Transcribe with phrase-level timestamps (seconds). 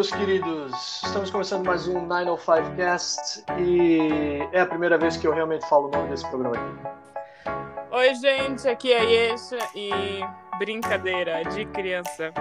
[0.00, 1.02] meus queridos!
[1.04, 5.88] Estamos começando mais um 905 Cast e é a primeira vez que eu realmente falo
[5.88, 7.52] o nome desse programa aqui.
[7.90, 9.90] Oi, gente, aqui é a Yesha e
[10.58, 12.32] brincadeira de criança.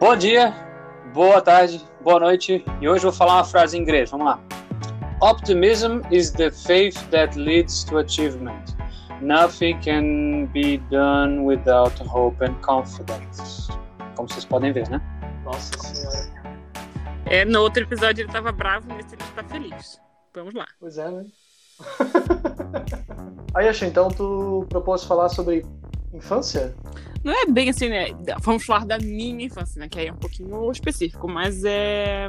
[0.00, 0.52] Bom dia,
[1.14, 4.10] boa tarde, boa noite e hoje eu vou falar uma frase em inglês.
[4.10, 4.40] Vamos lá.
[5.22, 8.77] Optimism is the faith that leads to achievement.
[9.20, 13.68] Nothing can be done without hope and confidence.
[14.14, 15.00] Como vocês podem ver, né?
[15.44, 16.38] Nossa senhora.
[17.26, 20.00] É, no outro episódio ele tava bravo, nesse ele está feliz.
[20.34, 20.66] Vamos lá.
[20.80, 21.26] Pois é, né?
[23.54, 25.64] Aí, Yesha, então tu propôs falar sobre
[26.12, 26.74] infância?
[27.24, 28.06] Não é bem assim, né?
[28.40, 29.88] Vamos falar da minha infância, né?
[29.88, 32.28] Que aí é um pouquinho específico, mas é.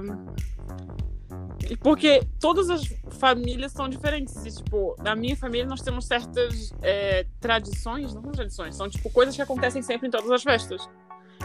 [1.77, 2.83] Porque todas as
[3.19, 4.35] famílias são diferentes.
[4.45, 9.09] E, tipo, na minha família nós temos certas é, tradições, não são tradições, são tipo
[9.09, 10.89] coisas que acontecem sempre em todas as festas.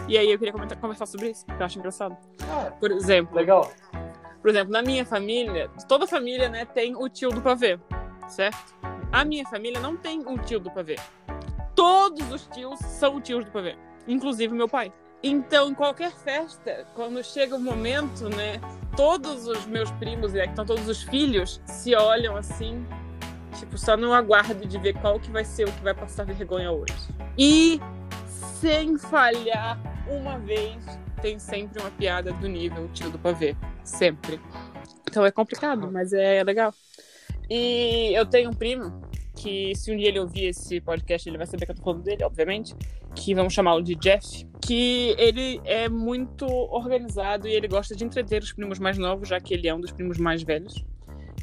[0.09, 2.17] E aí eu queria comentar, conversar sobre isso, que eu acho engraçado.
[2.43, 3.71] Ah, Por exemplo, legal.
[4.43, 7.79] por exemplo, na minha família, toda família, né, tem o tio do pavê,
[8.29, 8.75] certo?
[9.13, 10.97] A minha família não tem um tio do pavê.
[11.75, 14.93] Todos os tios são tios do pavê, inclusive meu pai.
[15.27, 18.61] Então, em qualquer festa, quando chega o momento, né,
[18.95, 22.87] todos os meus primos, né, que estão todos os filhos, se olham assim,
[23.59, 26.71] tipo, só no aguardo de ver qual que vai ser o que vai passar vergonha
[26.71, 26.93] hoje.
[27.39, 27.81] E,
[28.61, 30.77] sem falhar uma vez,
[31.23, 33.57] tem sempre uma piada do nível tio do pavê.
[33.83, 34.39] Sempre.
[35.09, 36.75] Então é complicado, mas é legal.
[37.49, 39.01] E eu tenho um primo
[39.35, 42.03] que, se um dia ele ouvir esse podcast, ele vai saber que eu tô falando
[42.03, 42.75] dele, obviamente.
[43.15, 44.47] Que vamos chamá-lo de Jeff.
[44.61, 49.41] Que ele é muito organizado e ele gosta de entreter os primos mais novos, já
[49.41, 50.85] que ele é um dos primos mais velhos.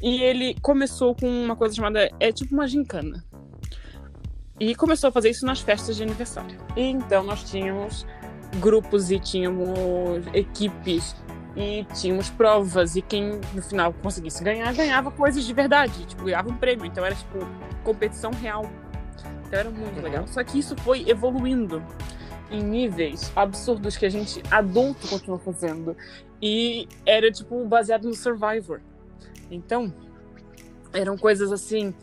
[0.02, 2.10] E ele começou com uma coisa chamada.
[2.18, 3.24] É tipo uma gincana.
[4.58, 6.58] E começou a fazer isso nas festas de aniversário.
[6.76, 8.06] E então nós tínhamos
[8.60, 11.16] grupos e tínhamos equipes
[11.56, 16.48] e tínhamos provas e quem no final conseguisse ganhar ganhava coisas de verdade, tipo ganhava
[16.48, 17.38] um prêmio, então era tipo
[17.84, 18.64] competição real.
[19.52, 20.02] Então era muito Uhum.
[20.02, 20.26] legal.
[20.26, 21.82] Só que isso foi evoluindo
[22.50, 25.94] em níveis absurdos que a gente adulto continua fazendo
[26.40, 28.80] e era tipo baseado no Survivor.
[29.50, 29.92] Então
[30.94, 31.94] eram coisas assim.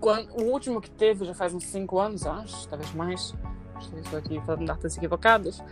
[0.00, 3.34] Quando, o último que teve já faz uns 5 anos, acho, talvez mais.
[4.02, 5.62] Estou aqui falando datas equivocadas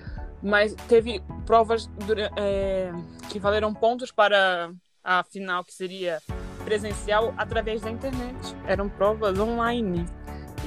[0.43, 1.91] mas teve provas
[2.37, 2.93] é,
[3.31, 4.71] que valeram pontos para
[5.03, 6.21] a final, que seria
[6.65, 8.37] presencial, através da internet.
[8.67, 10.07] Eram provas online.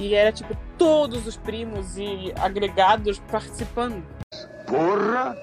[0.00, 4.02] E era tipo todos os primos e agregados participando.
[4.66, 5.36] Porra!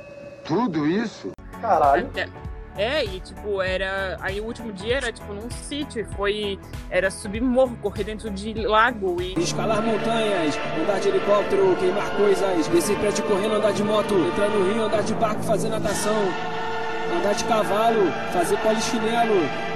[0.45, 1.31] Tudo isso?
[1.61, 2.07] Caralho.
[2.07, 2.27] Até-
[2.75, 4.17] É, e tipo, era.
[4.21, 6.59] Aí o último dia era tipo num sítio, e foi.
[6.91, 12.67] Era subir morro, correr dentro de lago e Escalar montanhas, andar de helicóptero, queimar coisas,
[12.67, 16.13] descer prédio correndo, andar de moto, entrar no rio, andar de barco, fazer natação,
[17.17, 19.35] andar de cavalo, fazer polichinelo,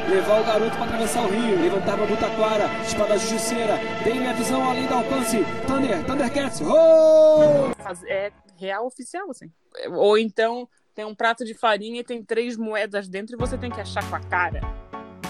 [0.10, 4.64] levar o garoto pra atravessar o rio, levantar pra Butaquara, espada justiceira, dei minha visão
[4.70, 7.72] além do alcance, Thunder, Thundercats, oh!
[8.08, 9.52] é real oficial, assim.
[9.92, 13.72] Ou então tem um prato de farinha e tem três moedas dentro e você tem
[13.72, 14.62] que achar com a cara.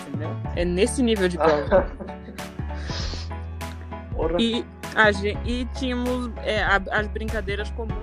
[0.07, 0.29] Entendeu?
[0.55, 1.85] É nesse nível de prova.
[4.39, 4.63] E,
[4.95, 7.97] a gen- e tínhamos é, a- as brincadeiras comuns,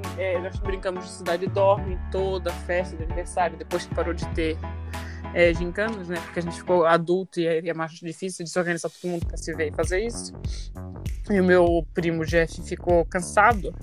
[0.00, 4.26] que é, nós brincamos de Cidade Dorme, toda festa de aniversário, depois que parou de
[4.28, 4.56] ter
[5.34, 6.20] é, né?
[6.24, 9.26] Porque a gente ficou adulto e é, é mais difícil de se organizar todo mundo
[9.26, 10.32] para se ver e fazer isso.
[11.28, 13.74] E o meu primo Jeff ficou cansado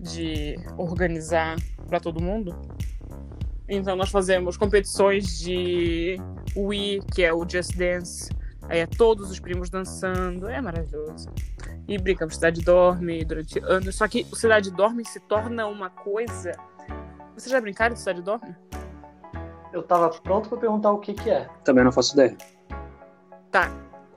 [0.00, 1.56] de organizar
[1.86, 2.58] para todo mundo.
[3.68, 6.16] Então nós fazemos competições de
[6.56, 8.30] Wii, que é o Just Dance.
[8.62, 11.28] Aí é todos os primos dançando, é maravilhoso.
[11.88, 13.94] E brincamos de Cidade Dorme durante anos.
[13.94, 16.52] Só que o Cidade Dorme se torna uma coisa.
[17.34, 18.56] Vocês já brincaram de Cidade Dorme?
[19.72, 21.48] Eu tava pronto pra perguntar o que que é.
[21.64, 22.36] Também não faço ideia.
[23.50, 23.70] Tá.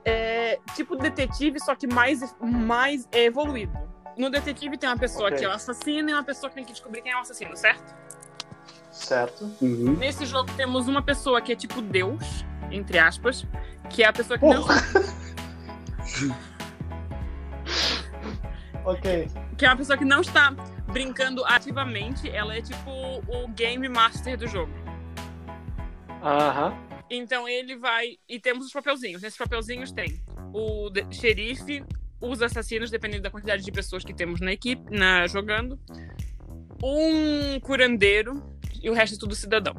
[0.04, 3.72] É tipo detetive, só que mais, mais evoluído.
[4.16, 5.38] No detetive tem uma pessoa Ok.
[5.38, 7.56] que é o assassino e uma pessoa que tem que descobrir quem é o assassino,
[7.56, 7.94] certo?
[8.90, 9.44] Certo.
[9.60, 9.96] Uhum.
[9.96, 13.46] Nesse jogo temos uma pessoa que é tipo Deus, entre aspas,
[13.88, 14.82] que é a pessoa que não, Porra.
[18.84, 19.28] ok.
[19.56, 20.50] que é uma pessoa que não está
[20.92, 22.90] brincando ativamente, ela é tipo
[23.28, 24.72] o game master do jogo.
[26.22, 26.76] Aham.
[27.10, 29.22] Então ele vai e temos os papelzinhos.
[29.22, 30.22] Nesses papelzinhos tem
[30.52, 31.84] o xerife,
[32.20, 35.78] os assassinos, dependendo da quantidade de pessoas que temos na equipe, na jogando,
[36.82, 38.42] um curandeiro
[38.82, 39.74] e o resto é tudo cidadão.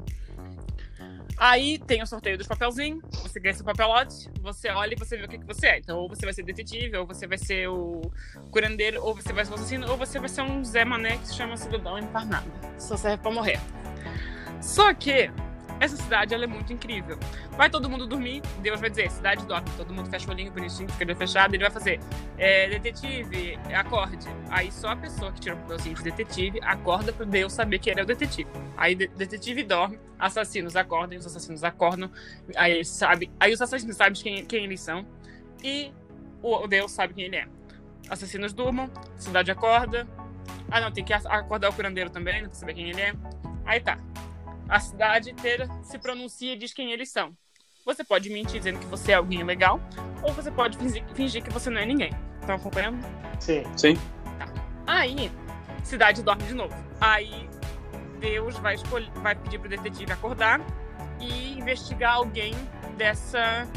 [1.44, 5.26] Aí tem o sorteio dos papelzinhos, você ganha seu papelote, você olha e você vê
[5.26, 5.80] o que, que você é.
[5.80, 8.00] Então, ou você vai ser detetive, ou você vai ser o
[8.52, 11.30] curandeiro, ou você vai ser o assassino, ou você vai ser um Zé Mané que
[11.30, 12.46] se chama cidadão encarnado.
[12.78, 13.60] Só serve pra morrer.
[14.62, 15.32] Só que
[15.81, 17.18] essa cidade ela é muito incrível.
[17.57, 20.88] Vai todo mundo dormir, Deus vai dizer, cidade dorme, todo mundo fecha o olhinho bonitinho,
[20.92, 22.00] fica fechado, ele vai fazer
[22.38, 24.28] é, detetive, acorde.
[24.51, 27.89] Aí só a pessoa que tira o papelzinho de detetive acorda pro Deus saber que
[27.89, 28.48] ele é o detetive.
[28.78, 32.12] Aí de detetive dorme, assassinos acordam, os assassinos acordam,
[32.56, 35.04] aí sabem, aí os assassinos sabem quem, quem eles são,
[35.63, 35.92] e
[36.44, 37.48] o Deus sabe quem ele é.
[38.07, 38.88] Assassinos durmam,
[39.18, 40.07] cidade acorda.
[40.69, 43.13] Ah não, tem que acordar o curandeiro também, pra saber quem ele é.
[43.66, 43.98] Aí tá
[44.72, 47.36] a cidade inteira se pronuncia e diz quem eles são.
[47.86, 49.82] Você pode mentir dizendo que você é alguém legal,
[50.24, 52.12] ou você pode fingir, fingir que você não é ninguém.
[52.40, 53.06] Estão acompanhando?
[53.38, 53.64] Sim.
[53.76, 53.96] Sim.
[54.40, 54.48] Tá.
[54.88, 55.30] Aí,
[55.84, 56.74] cidade dorme de novo.
[57.02, 57.50] Aí,
[58.22, 60.62] Deus vai, escolher, vai pedir pro detetive acordar
[61.20, 62.54] e investigar alguém
[62.96, 63.68] dessa,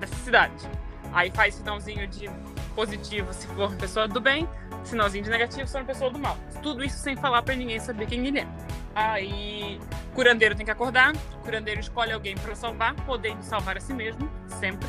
[0.00, 0.68] dessa cidade.
[1.12, 2.28] Aí faz sinalzinho de
[2.76, 4.46] positivo se for uma pessoa do bem,
[4.84, 6.36] sinalzinho de negativo se for uma pessoa do mal.
[6.62, 8.46] Tudo isso sem falar para ninguém saber quem ele é.
[8.94, 9.80] Aí,
[10.14, 11.12] curandeiro tem que acordar,
[11.42, 14.88] curandeiro escolhe alguém para salvar, podendo salvar a si mesmo, sempre.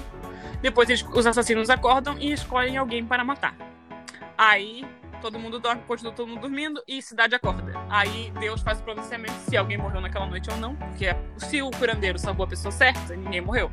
[0.62, 3.56] Depois eles, os assassinos acordam e escolhem alguém para matar.
[4.38, 4.86] Aí,
[5.22, 7.74] todo mundo dorme, continua todo mundo dormindo e cidade acorda.
[7.89, 11.07] Aí Deus faz o pronunciamento se alguém morreu naquela noite ou não, porque
[11.38, 13.72] se o curandeiro salvou a pessoa certa, ninguém morreu.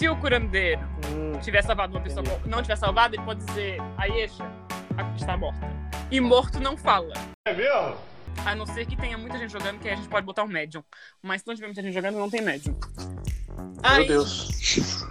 [0.00, 0.80] Se o curandeiro
[1.10, 2.48] hum, tiver salvado uma pessoa, entendi.
[2.48, 4.50] não tiver salvado, ele pode dizer, Aisha
[5.14, 5.60] está morta.
[6.10, 7.12] E morto não fala.
[7.46, 7.98] É mesmo?
[8.46, 10.82] A não ser que tenha muita gente jogando, que a gente pode botar um médium.
[11.22, 12.74] Mas se não tiver muita gente jogando, não tem médium.
[13.58, 14.06] Meu aí...
[14.08, 15.04] Deus.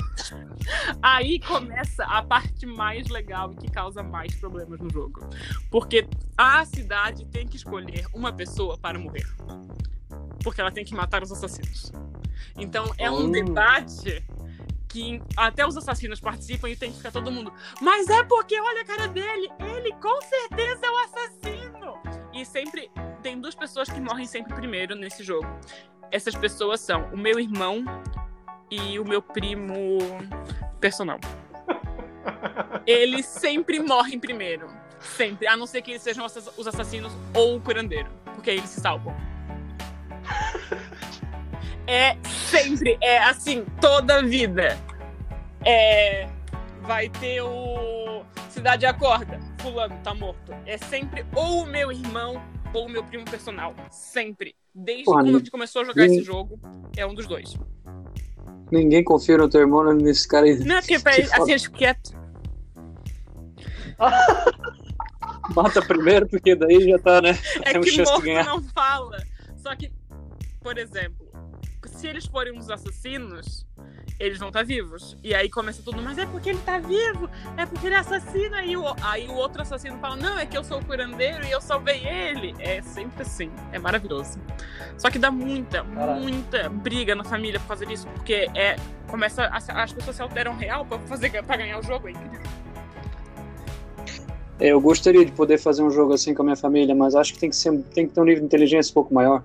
[1.04, 5.22] Aí começa a parte mais legal e que causa mais problemas no jogo.
[5.70, 9.26] Porque a cidade tem que escolher uma pessoa para morrer.
[10.44, 11.92] Porque ela tem que matar os assassinos.
[12.58, 13.32] Então é um hum.
[13.32, 14.24] debate
[14.90, 17.54] que até os assassinos participam e tem que ficar todo mundo.
[17.80, 22.02] Mas é porque olha a cara dele, ele com certeza é o assassino.
[22.34, 22.92] E sempre
[23.22, 25.48] tem duas pessoas que morrem sempre primeiro nesse jogo.
[26.12, 27.86] Essas pessoas são o meu irmão
[28.70, 30.00] e o meu primo
[30.80, 31.20] personal.
[32.86, 34.68] Eles sempre morrem primeiro.
[35.00, 35.48] Sempre.
[35.48, 38.10] A não ser que eles sejam os assassinos ou o curandeiro.
[38.36, 39.16] Porque aí eles se salvam.
[41.90, 42.16] É
[42.52, 43.00] sempre.
[43.02, 44.78] É assim, toda vida.
[45.66, 46.30] É.
[46.84, 48.24] Vai ter o.
[48.52, 49.40] Cidade Acorda.
[49.60, 50.54] Fulano tá morto.
[50.68, 52.40] É sempre ou o meu irmão
[52.76, 53.74] ou o meu primo personal.
[53.90, 54.56] Sempre.
[54.74, 56.60] Desde Porra, quando a gente começou a jogar esse jogo,
[56.96, 57.58] é um dos dois.
[58.72, 60.60] Ninguém confia no teu irmão nesse cara aí.
[60.60, 62.12] Não, porque pra ele, assim, acho quieto.
[65.56, 67.36] Mata primeiro, porque daí já tá, né?
[67.64, 69.18] É Tem que morto não fala.
[69.58, 69.92] Só que,
[70.62, 71.19] por exemplo,
[72.00, 73.68] se eles forem uns assassinos,
[74.18, 75.18] eles vão estar tá vivos.
[75.22, 78.56] E aí começa tudo, mas é porque ele tá vivo, é porque ele é assassino.
[78.56, 81.52] Aí o, aí o outro assassino fala, não, é que eu sou o curandeiro e
[81.52, 82.56] eu salvei ele.
[82.58, 84.40] É sempre assim, é maravilhoso.
[84.98, 86.20] Só que dá muita, Caraca.
[86.20, 90.56] muita briga na família por fazer isso, porque é, começa, a, as pessoas se alteram
[90.56, 92.40] real pra, fazer, pra ganhar o jogo, é incrível.
[94.58, 97.34] É, eu gostaria de poder fazer um jogo assim com a minha família, mas acho
[97.34, 99.44] que tem que, ser, tem que ter um nível de inteligência um pouco maior.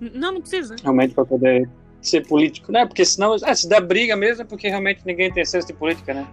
[0.00, 0.76] Não, não precisa.
[0.82, 1.68] Realmente para poder
[2.00, 2.86] ser político, né?
[2.86, 6.14] Porque senão, ah, se dá briga mesmo, é porque realmente ninguém tem senso de política,
[6.14, 6.26] né?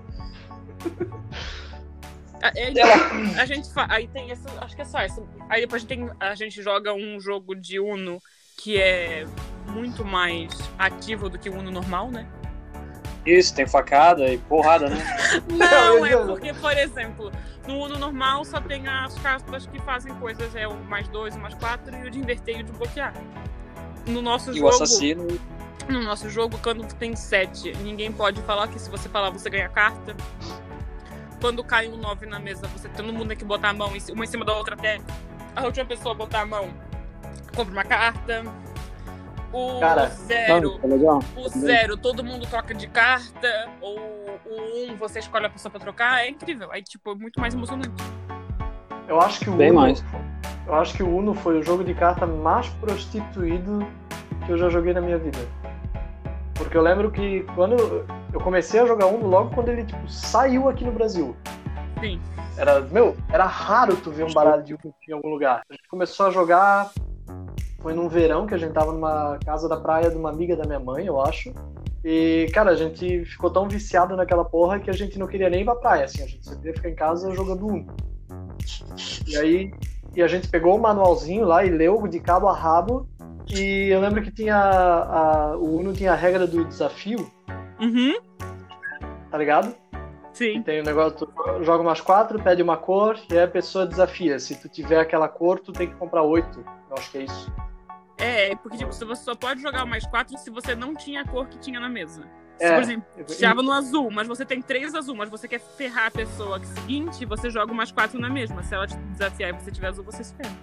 [2.42, 5.24] A, a gente aí tem essa, acho que é só essa.
[5.50, 8.22] Aí depois a gente, tem, a gente joga um jogo de Uno
[8.58, 9.26] que é
[9.68, 12.28] muito mais ativo do que o Uno normal, né?
[13.26, 14.98] Isso, tem facada e porrada, né?
[15.50, 17.32] Não, é porque, por exemplo,
[17.68, 21.40] no Uno normal só tem as cartas que fazem coisas, é o mais dois, o
[21.40, 23.14] mais quatro e o de inverter e o de bloquear.
[24.06, 24.68] No nosso e jogo.
[24.68, 25.28] O assassino
[25.88, 29.70] no nosso jogo, quando tem 7, ninguém pode falar que se você falar você ganha
[29.70, 30.16] carta.
[31.40, 34.24] Quando cai um 9 na mesa, você todo mundo tem que botar a mão uma
[34.24, 35.00] em cima da outra até
[35.56, 36.70] a última pessoa botar a mão.
[37.56, 38.44] Compra uma carta.
[39.54, 40.88] O Cara, zero, tá
[41.38, 43.70] o zero, todo mundo troca de carta.
[43.80, 43.98] Ou
[44.46, 46.26] o um, você escolhe a pessoa pra trocar.
[46.26, 46.72] É incrível.
[46.72, 47.92] Aí, tipo, é muito mais emocionante.
[49.08, 50.04] Eu acho que o Bem Uno, mais.
[50.68, 53.88] Eu acho que o Uno foi o jogo de carta mais prostituído
[54.46, 55.40] que eu já joguei na minha vida.
[56.56, 57.76] Porque eu lembro que quando
[58.34, 61.36] eu comecei a jogar Uno, logo quando ele tipo, saiu aqui no Brasil.
[62.00, 62.20] Sim.
[62.58, 65.62] Era, meu, era raro tu ver um baralho de Uno em algum lugar.
[65.70, 66.92] A gente começou a jogar.
[67.82, 70.66] Foi num verão que a gente tava numa casa da praia de uma amiga da
[70.66, 71.54] minha mãe, eu acho.
[72.04, 75.62] E, cara, a gente ficou tão viciado naquela porra que a gente não queria nem
[75.62, 76.24] ir pra praia, assim.
[76.24, 77.88] A gente só queria ficar em casa jogando Uno.
[79.28, 79.72] E aí,
[80.16, 83.08] e a gente pegou o manualzinho lá e leu de cabo a rabo
[83.50, 84.56] E eu lembro que tinha.
[84.58, 87.32] A, o Uno tinha a regra do desafio,
[87.80, 88.14] Uhum.
[89.30, 89.76] tá ligado?
[90.34, 90.62] Sim.
[90.64, 94.38] Tem o negócio, tu joga umas quatro, pede uma cor, e aí a pessoa desafia.
[94.40, 96.60] Se tu tiver aquela cor, tu tem que comprar oito.
[96.90, 97.54] Eu acho que é isso.
[98.18, 101.48] É, porque tipo, você só pode jogar mais quatro se você não tinha a cor
[101.48, 102.24] que tinha na mesa.
[102.58, 102.74] Se, É.
[102.74, 106.12] por exemplo, tirava no azul, mas você tem três azul, mas você quer ferrar a
[106.12, 108.62] pessoa seguinte, você joga mais quatro na mesma.
[108.64, 110.56] Se ela te desafiar e você tiver azul, você se ferra.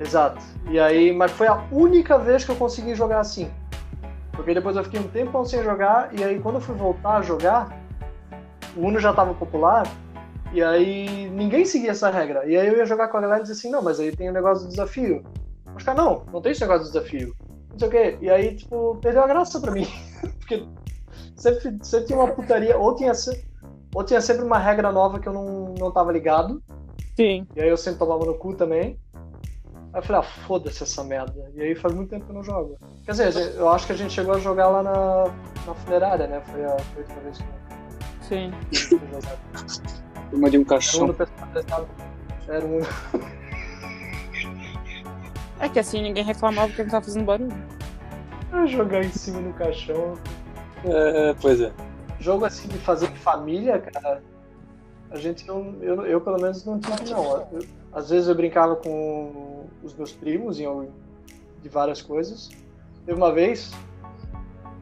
[0.00, 0.42] Exato.
[0.68, 3.50] E aí, mas foi a única vez que eu consegui jogar assim.
[4.32, 7.22] Porque depois eu fiquei um tempão sem jogar, e aí quando eu fui voltar a
[7.22, 7.78] jogar,
[8.76, 9.86] o Uno já tava popular,
[10.52, 12.44] e aí ninguém seguia essa regra.
[12.46, 14.30] E aí eu ia jogar com a galera e dizia assim, não, mas aí tem
[14.30, 15.24] o negócio do desafio.
[15.76, 17.34] Os caras, não, não tem esse negócio do desafio.
[17.70, 18.18] Não sei o quê.
[18.20, 19.86] E aí, tipo, perdeu a graça pra mim.
[20.38, 20.64] Porque
[21.36, 23.12] sempre, sempre tinha uma putaria, ou tinha,
[23.94, 26.62] ou tinha sempre uma regra nova que eu não, não tava ligado.
[27.16, 27.46] Sim.
[27.54, 28.98] E aí eu sempre tomava no cu também.
[29.94, 31.48] Aí eu falei, ah, foda-se essa merda.
[31.54, 32.76] E aí faz muito tempo que eu não jogo.
[33.04, 35.24] Quer dizer, eu acho que a gente chegou a jogar lá na,
[35.64, 36.42] na funerária, né?
[36.50, 37.44] Foi a, última vez que
[38.22, 38.50] Sim.
[40.32, 41.86] Uma de um personalizado.
[42.48, 42.80] Era um.
[45.60, 47.54] É que assim ninguém reclamava porque não tava fazendo barulho.
[48.66, 50.14] jogar em cima no caixão.
[50.84, 51.72] É, pois é.
[52.18, 54.20] Jogo assim de fazer família, cara.
[55.10, 55.76] A gente não.
[55.80, 57.46] Eu, eu pelo menos não tive, não.
[57.52, 60.66] Eu- às vezes eu brincava com os meus primos em,
[61.62, 62.50] de várias coisas.
[63.04, 63.72] Teve uma vez,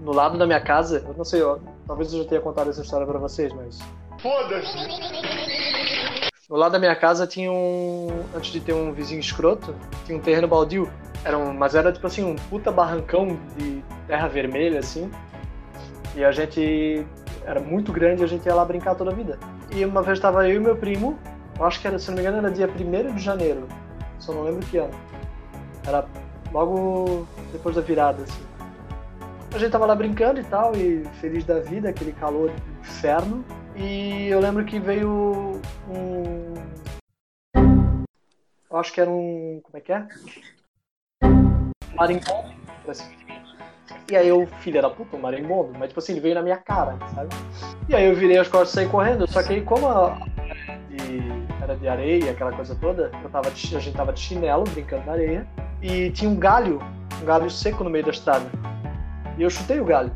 [0.01, 2.83] no lado da minha casa, eu não sei, ó, talvez eu já tenha contado essa
[2.83, 3.79] história pra vocês, mas.
[4.21, 4.77] Foda-se!
[6.49, 8.09] No lado da minha casa tinha um.
[8.37, 9.75] Antes de ter um vizinho escroto,
[10.05, 10.89] tinha um terreno baldio.
[11.25, 15.11] Era um, mas era tipo assim, um puta barrancão de terra vermelha, assim.
[16.15, 17.07] E a gente.
[17.45, 19.39] Era muito grande e a gente ia lá brincar toda a vida.
[19.75, 21.19] E uma vez estava eu e meu primo,
[21.59, 23.67] eu acho que era, se não me engano, era dia 1 de janeiro.
[24.23, 24.95] Só não lembro que ano.
[25.85, 26.07] Era
[26.53, 28.43] logo depois da virada, assim.
[29.53, 32.51] A gente tava lá brincando e tal, e feliz da vida, aquele calor
[32.81, 33.45] inferno.
[33.75, 35.61] E eu lembro que veio
[35.91, 36.55] um.
[38.71, 39.61] Eu acho que era um.
[39.65, 40.07] Como é que é?
[41.95, 42.53] Marimbondo.
[44.11, 46.59] E aí eu, filha da puta, um marimbondo, mas tipo assim, ele veio na minha
[46.59, 47.35] cara, sabe?
[47.89, 50.19] E aí eu virei as costas e saí correndo, só que aí como a,
[50.89, 54.65] de- era de areia, aquela coisa toda, eu tava de- a gente tava de chinelo
[54.65, 55.47] brincando na areia,
[55.81, 56.81] e tinha um galho,
[57.21, 58.47] um galho seco no meio da estrada.
[59.39, 60.13] E eu chutei o galho.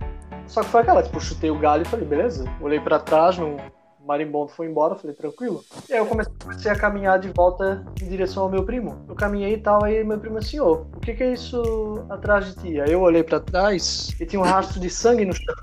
[0.47, 2.45] Só que foi aquela, tipo, chutei o galho e falei, beleza.
[2.61, 3.61] Olhei pra trás, no o
[4.07, 5.65] marimbondo foi embora, falei, tranquilo.
[5.89, 9.05] E aí eu comecei, a caminhar de volta em direção ao meu primo.
[9.09, 12.47] Eu caminhei e tal, aí meu primo assim, ô, o que que é isso atrás
[12.47, 12.81] de ti?
[12.81, 15.55] Aí eu olhei pra trás e tinha um rastro de sangue no chão.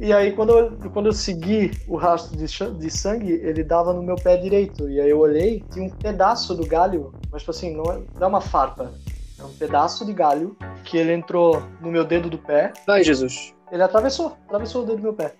[0.00, 4.02] E aí quando eu, quando eu segui o rastro de, de sangue, ele dava no
[4.02, 4.88] meu pé direito.
[4.88, 8.22] E aí eu olhei, tinha um pedaço do galho, mas tipo assim, não é, não
[8.22, 8.92] é uma farpa.
[9.38, 12.72] É um pedaço de galho que ele entrou no meu dedo do pé.
[12.88, 13.52] Ai, Jesus.
[13.72, 15.34] Ele atravessou, atravessou o dedo do meu pé.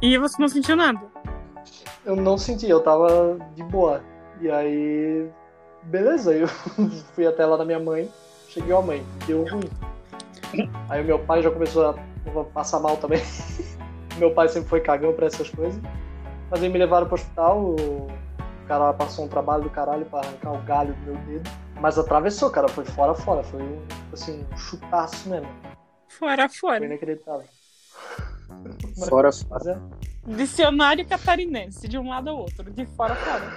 [0.00, 1.00] E você não sentiu nada.
[2.04, 4.02] Eu não senti, eu tava de boa.
[4.40, 5.28] E aí,
[5.84, 6.48] beleza, eu
[7.14, 8.10] fui até lá da minha mãe,
[8.48, 9.70] cheguei ó mãe, deu ruim.
[10.88, 13.20] Aí o meu pai já começou a passar mal também.
[14.18, 15.80] meu pai sempre foi cagão pra essas coisas.
[16.50, 18.08] Mas aí me levaram pro hospital, o
[18.68, 21.50] cara passou um trabalho do caralho pra arrancar o galho do meu dedo.
[21.80, 23.42] Mas atravessou, cara, foi fora, fora.
[23.42, 25.48] Foi um, assim, um chutaço mesmo.
[26.08, 26.84] Fora, Foi fora.
[26.84, 27.46] inacreditável.
[29.08, 29.76] Fora, é,
[30.36, 33.52] Dicionário catarinense, de um lado ao outro, de fora, fora.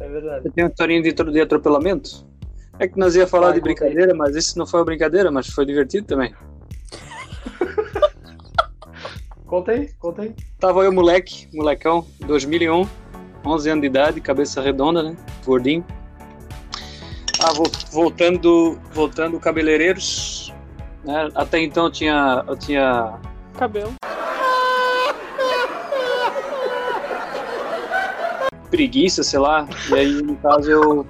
[0.00, 0.42] é verdade.
[0.42, 2.26] Você tem uma historinha de, de atropelamento?
[2.78, 5.48] É que nós ia falar Vai, de brincadeira, mas isso não foi uma brincadeira, mas
[5.48, 6.32] foi divertido também.
[9.46, 10.34] Conta aí, conta aí.
[10.60, 12.86] Tava eu, moleque, molecão, 2001,
[13.46, 15.16] 11 anos de idade, cabeça redonda, né?
[15.44, 15.82] Gordinho.
[17.42, 20.37] Ah, vo- voltando, voltando cabeleireiros.
[21.04, 21.30] Né?
[21.34, 23.18] Até então eu tinha, eu tinha
[23.56, 23.92] Cabelo.
[28.70, 29.66] preguiça, sei lá.
[29.90, 31.06] E aí, no caso, eu.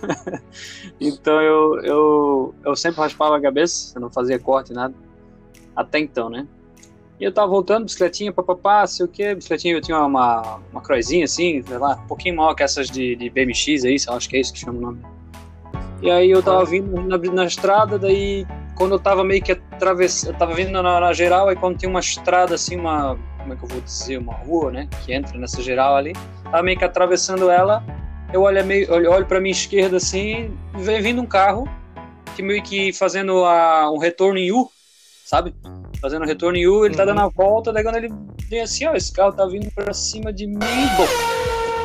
[1.00, 4.94] então eu, eu, eu sempre raspava a cabeça, eu não fazia corte, nada.
[5.74, 6.46] Até então, né?
[7.18, 11.24] E eu tava voltando, bicicletinha, papapá, sei o que, bicicletinha, eu tinha uma, uma croizinha
[11.24, 14.28] assim, sei lá, um pouquinho maior que essas de, de BMX aí, sei lá, acho
[14.28, 15.02] que é isso que chama o nome.
[16.00, 18.46] E aí eu tava vindo na, na estrada, daí
[18.80, 21.86] quando eu tava meio que atravessando, eu tava vindo na, na geral, aí quando tem
[21.86, 25.36] uma estrada assim, uma, como é que eu vou dizer, uma rua, né, que entra
[25.36, 27.84] nessa geral ali, tava meio que atravessando ela,
[28.32, 31.68] eu olho, meio, olho, olho pra minha esquerda assim, vem vindo um carro,
[32.34, 34.70] que meio que fazendo a, um retorno em U,
[35.26, 35.54] sabe?
[36.00, 37.08] Fazendo um retorno em U, ele tá Uhum.
[37.08, 38.08] dando a volta, daí quando ele
[38.48, 41.06] vem assim, ó, esse carro tá vindo pra cima de mim, bom.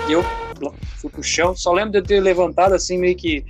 [0.07, 0.23] E eu
[0.97, 1.55] fui pro chão.
[1.55, 3.45] Só lembro de eu ter levantado assim, meio que,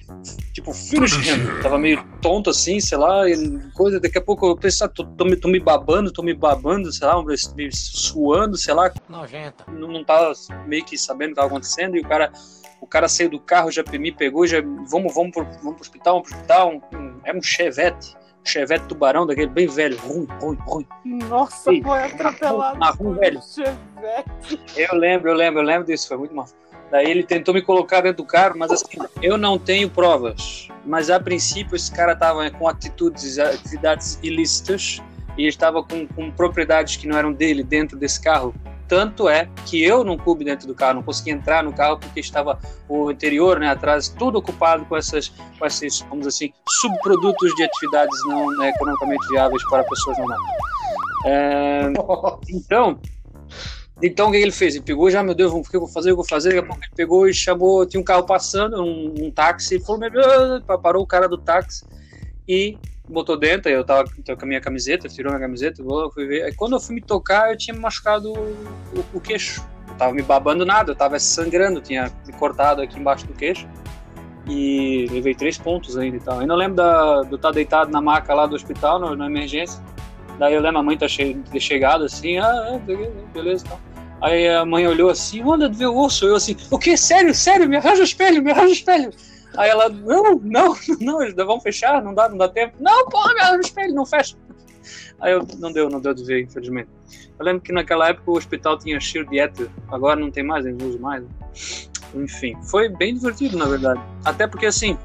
[0.54, 1.62] tipo, him.
[1.62, 4.00] Tava meio tonto assim, sei lá, e coisa.
[4.00, 6.92] Daqui a pouco eu pensei, ah, tô, tô, me, tô me babando, tô me babando,
[6.92, 8.92] sei lá, me suando, sei lá.
[9.10, 9.66] Nojenta.
[9.72, 10.34] Não, não tava
[10.68, 12.32] meio que sabendo o que tava acontecendo, e o cara.
[12.82, 16.16] O cara saiu do carro, já me pegou, já vamos, vamos, pro, vamos pro hospital,
[16.16, 16.70] vamos pro hospital.
[16.70, 20.88] Um, um, era um chevette Chevette Tubarão, daquele bem velho, ruim, ruim, ruim.
[21.28, 22.78] Nossa, Ei, foi atropelado.
[22.78, 23.42] na rua, por um velho.
[23.42, 24.62] Chevette.
[24.78, 26.46] Eu lembro, eu lembro, eu lembro disso, foi muito mal.
[26.96, 30.70] Daí ele tentou me colocar dentro do carro, mas assim, eu não tenho provas.
[30.86, 35.02] Mas a princípio esse cara estava com atitudes, atividades ilícitas
[35.38, 38.56] e estava com, com propriedades que não eram dele dentro desse carro.
[38.88, 42.22] Tanto é que eu não coube dentro do carro, não consegui entrar no carro porque
[42.22, 47.64] estava o interior, né, atrás, tudo ocupado com essas, com esses, vamos assim, subprodutos de
[47.66, 50.42] atividades não né, economicamente viáveis para pessoas normais.
[51.26, 51.92] É,
[52.50, 53.02] então,
[54.02, 54.76] então o que ele fez?
[54.76, 56.12] Ele pegou já, meu Deus, o que eu vou fazer?
[56.12, 56.58] Eu vou fazer.
[56.58, 61.04] Ele pegou e chamou, tinha um carro passando, um, um táxi, falou, meu Deus, parou
[61.04, 61.86] o cara do táxi
[62.48, 66.44] e botou dentro, eu tava com a minha camiseta, tirou minha camiseta, eu fui ver.
[66.44, 69.66] Aí quando eu fui me tocar, eu tinha me machucado o, o queixo.
[69.88, 73.68] Eu tava me babando nada, eu tava sangrando, tinha me cortado aqui embaixo do queixo.
[74.48, 76.40] E levei três pontos ainda e tal.
[76.40, 79.82] Ainda lembro da, do estar tá deitado na maca lá do hospital, no, na emergência.
[80.40, 82.80] Daí eu lembro a mãe tá che ter chegado assim, ah,
[83.34, 83.80] beleza e tal.
[84.22, 86.26] Aí a mãe olhou assim, olha, vê o osso.
[86.26, 86.98] Eu assim, o que?
[86.98, 89.12] Sério, sério, me arranja o espelho, me arranja o espelho.
[89.58, 92.76] Aí ela, não, não, não, vão fechar, não dá, não dá tempo.
[92.80, 94.36] Não, porra, meu espelho não fecha.
[95.20, 96.90] Aí eu, não deu, não deu de ver, infelizmente.
[97.38, 100.66] Eu lembro que naquela época o hospital tinha cheiro de éter, agora não tem mais,
[100.66, 101.24] eles não usam mais.
[102.14, 104.02] Enfim, foi bem divertido, na verdade.
[104.24, 104.98] Até porque, assim,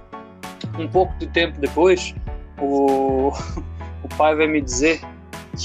[0.78, 2.14] um pouco de tempo depois,
[2.60, 3.32] o,
[4.02, 5.00] o pai vai me dizer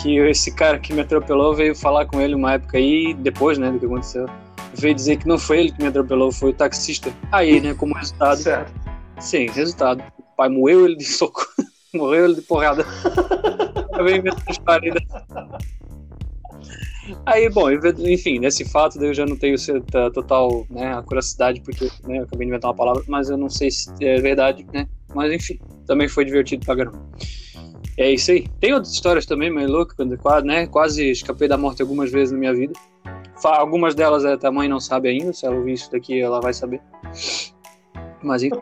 [0.02, 3.72] que esse cara que me atropelou veio falar com ele uma época aí, depois, né,
[3.72, 4.28] do que aconteceu
[4.76, 7.12] veio dizer que não foi ele que me atropelou, foi o taxista.
[7.32, 8.38] Aí, né, como resultado.
[8.38, 8.74] Certo.
[9.20, 10.04] Sim, resultado.
[10.20, 11.46] O pai moeu ele de soco,
[11.96, 12.86] morreu ele de porrada.
[13.98, 14.94] Eu venho inventando história.
[17.26, 17.70] Aí, bom,
[18.00, 19.56] enfim, nesse fato eu já não tenho
[20.14, 23.50] total né, a curiosidade, porque né, eu acabei de inventar uma palavra, mas eu não
[23.50, 24.88] sei se é verdade, né?
[25.14, 27.00] Mas enfim, também foi divertido pra caramba.
[27.98, 28.48] É isso aí.
[28.60, 32.38] Tem outras histórias também, meio louco, quase, né, quase escapei da morte algumas vezes na
[32.38, 32.74] minha vida.
[33.44, 36.54] Algumas delas a é, mãe não sabe ainda, se ela ouvir isso daqui ela vai
[36.54, 36.82] saber.
[38.22, 38.60] Mas enfim.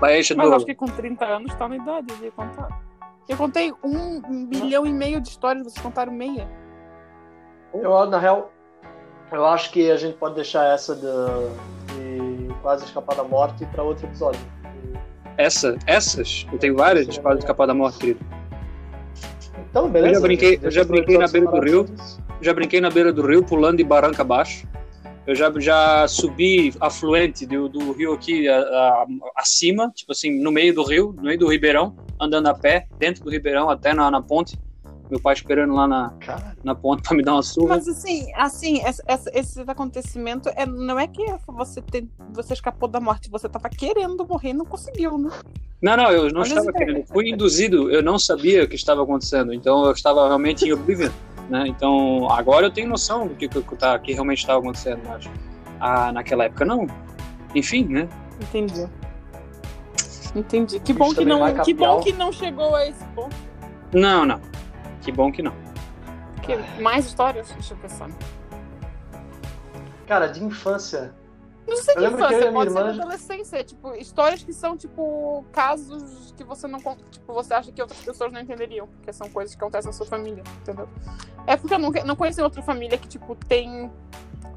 [0.00, 0.54] Mas do...
[0.54, 2.82] acho que com 30 anos tá na idade de contar.
[3.28, 6.48] Eu contei um milhão e meio de histórias, vocês contaram meia.
[7.72, 8.52] Eu, na real,
[9.30, 11.06] eu acho que a gente pode deixar essa de,
[11.94, 14.40] de quase escapar da morte para outro episódio.
[15.40, 15.78] Essa?
[15.86, 16.46] Essas?
[16.52, 18.20] Eu tenho várias de quase escapar da morte, querido.
[19.70, 20.12] Então, beleza.
[20.12, 21.86] Eu já brinquei, eu já brinquei na beira do rio
[22.40, 24.66] já brinquei na beira do rio, pulando de barranca abaixo.
[25.26, 30.50] Eu já, já subi afluente do, do rio aqui a, a, acima, tipo assim, no
[30.50, 34.10] meio do rio, no meio do ribeirão, andando a pé, dentro do ribeirão, até na,
[34.10, 34.58] na ponte.
[35.10, 36.14] Meu pai esperando lá na,
[36.62, 37.70] na ponte para me dar uma surra.
[37.70, 43.00] Mas assim, assim esse, esse acontecimento é, não é que você, tem, você escapou da
[43.00, 45.30] morte, você estava querendo morrer e não conseguiu, né?
[45.82, 47.06] Não, não, eu não Olha estava querendo.
[47.06, 51.10] Fui induzido, eu não sabia o que estava acontecendo, então eu estava realmente em oblivion.
[51.48, 51.64] Né?
[51.66, 55.28] Então, agora eu tenho noção do que, que, tá, que realmente estava acontecendo, mas
[55.80, 56.86] ah, naquela época não.
[57.54, 58.08] Enfim, né?
[58.40, 58.88] Entendi.
[60.34, 60.78] Entendi.
[60.80, 63.34] Que bom que, não, que bom que não chegou a esse ponto.
[63.92, 64.40] Não, não.
[65.00, 65.54] Que bom que não.
[66.42, 67.50] Que, mais histórias?
[67.52, 68.10] Deixa eu pensar.
[70.06, 71.14] Cara, de infância,
[71.70, 73.64] não sei de infância, pode ser de adolescência.
[73.64, 76.80] Tipo, histórias que são, tipo, casos que você não.
[77.10, 78.88] Tipo, você acha que outras pessoas não entenderiam.
[78.88, 80.88] Porque são coisas que acontecem na sua família, entendeu?
[81.46, 83.90] É porque eu não, não conheci outra família que, tipo, tem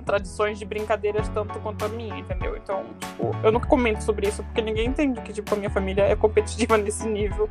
[0.05, 2.57] tradições de brincadeiras tanto quanto a minha, entendeu?
[2.57, 6.03] Então, tipo, eu nunca comento sobre isso porque ninguém entende que, tipo, a minha família
[6.03, 7.49] é competitiva nesse nível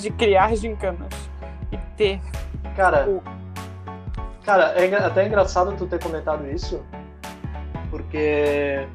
[0.00, 1.12] de criar gincanas
[1.72, 2.20] e ter.
[2.76, 3.04] Cara.
[3.04, 3.22] Tipo...
[4.44, 6.82] Cara, é até engraçado tu ter comentado isso,
[7.90, 8.86] porque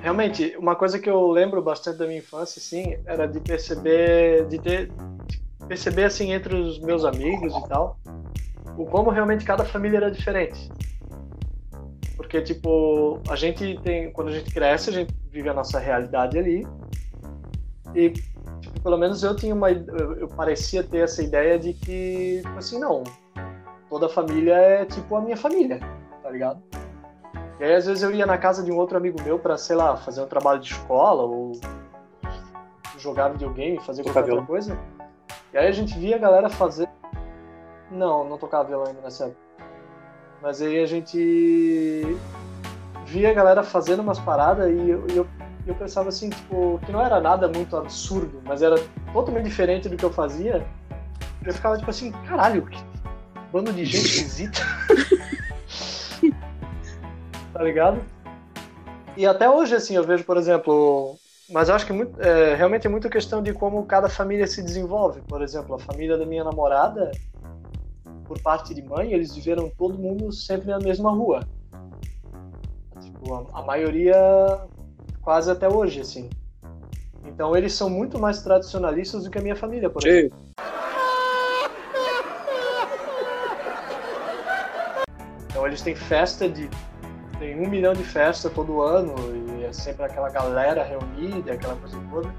[0.00, 4.58] realmente uma coisa que eu lembro bastante da minha infância assim era de perceber de
[4.58, 4.90] ter
[5.26, 7.98] de perceber assim entre os meus amigos e tal
[8.76, 10.70] o como realmente cada família era diferente
[12.16, 16.38] porque tipo a gente tem quando a gente cresce a gente vive a nossa realidade
[16.38, 16.66] ali
[17.94, 18.12] e
[18.82, 23.02] pelo menos eu tinha uma eu, parecia ter essa ideia de que tipo assim não
[23.88, 25.80] toda família é tipo a minha família
[26.22, 26.62] tá ligado
[27.60, 29.76] e aí, às vezes, eu ia na casa de um outro amigo meu para, sei
[29.76, 31.52] lá, fazer um trabalho de escola ou
[32.96, 34.78] jogar videogame, fazer qualquer outra coisa.
[35.52, 36.88] E aí a gente via a galera fazer.
[37.90, 39.40] Não, não tocava violão ainda nessa época.
[40.40, 42.16] Mas aí a gente
[43.04, 45.26] via a galera fazendo umas paradas e eu, eu,
[45.66, 48.76] eu pensava assim, tipo, que não era nada muito absurdo, mas era
[49.12, 50.66] totalmente diferente do que eu fazia.
[51.44, 52.78] Eu ficava tipo assim, caralho, que
[53.52, 54.60] bando de gente esquisita.
[57.52, 58.00] tá ligado?
[59.16, 61.18] E até hoje, assim, eu vejo, por exemplo,
[61.50, 64.62] mas eu acho que muito, é, realmente é muito questão de como cada família se
[64.62, 65.20] desenvolve.
[65.22, 67.10] Por exemplo, a família da minha namorada,
[68.24, 71.40] por parte de mãe, eles viveram todo mundo sempre na mesma rua.
[73.00, 74.16] Tipo, a, a maioria
[75.22, 76.30] quase até hoje, assim.
[77.24, 80.38] Então eles são muito mais tradicionalistas do que a minha família, por exemplo.
[85.48, 86.68] Então eles têm festa de.
[87.38, 89.14] Tem um milhão de festas todo ano
[89.58, 92.34] e é sempre aquela galera reunida, aquela coisa toda.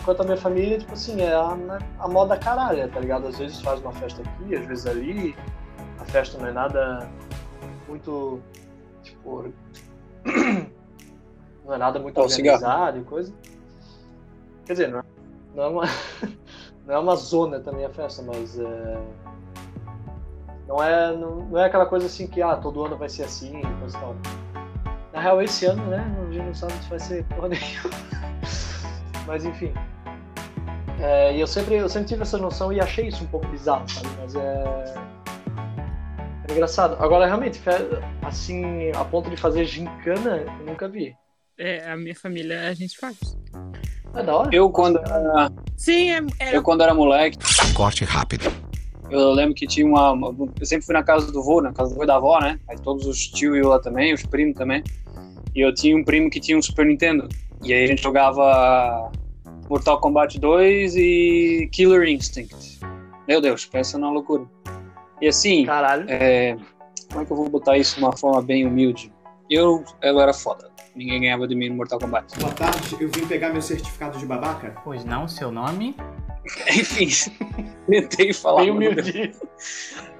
[0.00, 1.56] Enquanto a minha família, tipo assim, é a,
[1.98, 3.28] a moda caralha, tá ligado?
[3.28, 5.36] Às vezes faz uma festa aqui, às vezes ali.
[5.98, 7.08] A festa não é nada
[7.88, 8.40] muito.
[9.02, 9.52] Tipo.
[11.64, 13.32] Não é nada muito o organizado e coisa.
[14.64, 15.04] Quer dizer, não é,
[15.54, 15.84] não é uma.
[16.86, 19.02] não é uma zona também a festa, mas é.
[20.66, 23.60] Não é, não, não é aquela coisa assim que ah, todo ano vai ser assim,
[23.78, 24.16] coisa e tal.
[25.12, 26.02] Na real, esse ano, né?
[26.20, 27.90] A gente não sabe se vai ser porra nenhuma.
[29.26, 29.72] Mas enfim.
[31.00, 33.88] É, e eu sempre, eu sempre tive essa noção e achei isso um pouco bizarro,
[33.88, 34.08] sabe?
[34.20, 34.94] Mas é.
[36.48, 36.96] É engraçado.
[37.02, 37.60] Agora, realmente,
[38.22, 41.14] assim, a ponto de fazer gincana, eu nunca vi.
[41.58, 43.16] É, a minha família a gente faz.
[44.14, 44.50] É da hora?
[44.52, 47.38] Eu quando era, Sim, é, era eu quando era moleque,
[47.74, 48.44] Corte rápido.
[49.10, 51.90] eu lembro que tinha uma, uma- Eu sempre fui na casa do vô, na casa
[51.90, 52.58] do vô e da avó, né?
[52.68, 54.82] Aí todos os tios iam lá também, os primos também.
[55.54, 57.28] E eu tinha um primo que tinha um Super Nintendo.
[57.62, 59.10] E aí a gente jogava
[59.68, 62.80] Mortal Kombat 2 e Killer Instinct.
[63.28, 64.44] Meu Deus, pensa numa loucura.
[65.20, 66.06] E assim, Caralho.
[66.08, 66.56] é,
[67.10, 69.12] como é que eu vou botar isso de uma forma bem humilde?
[69.48, 70.70] Eu, eu era foda.
[70.94, 72.38] Ninguém ganhava de mim no Mortal Kombat.
[72.38, 74.74] Boa tarde, eu vim pegar meu certificado de babaca.
[74.84, 75.96] Pois não, seu nome?
[76.68, 77.08] Enfim,
[77.88, 78.62] tentei falar.
[78.62, 79.32] Bem humilde.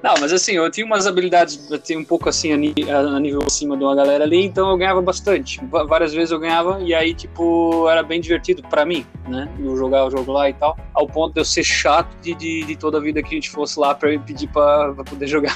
[0.03, 3.77] Não, mas assim, eu tinha umas habilidades, eu tinha um pouco assim a, nível acima
[3.77, 5.61] de uma galera ali, então eu ganhava bastante.
[5.67, 9.49] Várias vezes eu ganhava e aí, tipo, era bem divertido pra mim, né?
[9.61, 12.65] Eu jogar o jogo lá e tal, ao ponto de eu ser chato de, de,
[12.65, 15.55] de toda a vida que a gente fosse lá pra pedir pra, pra poder jogar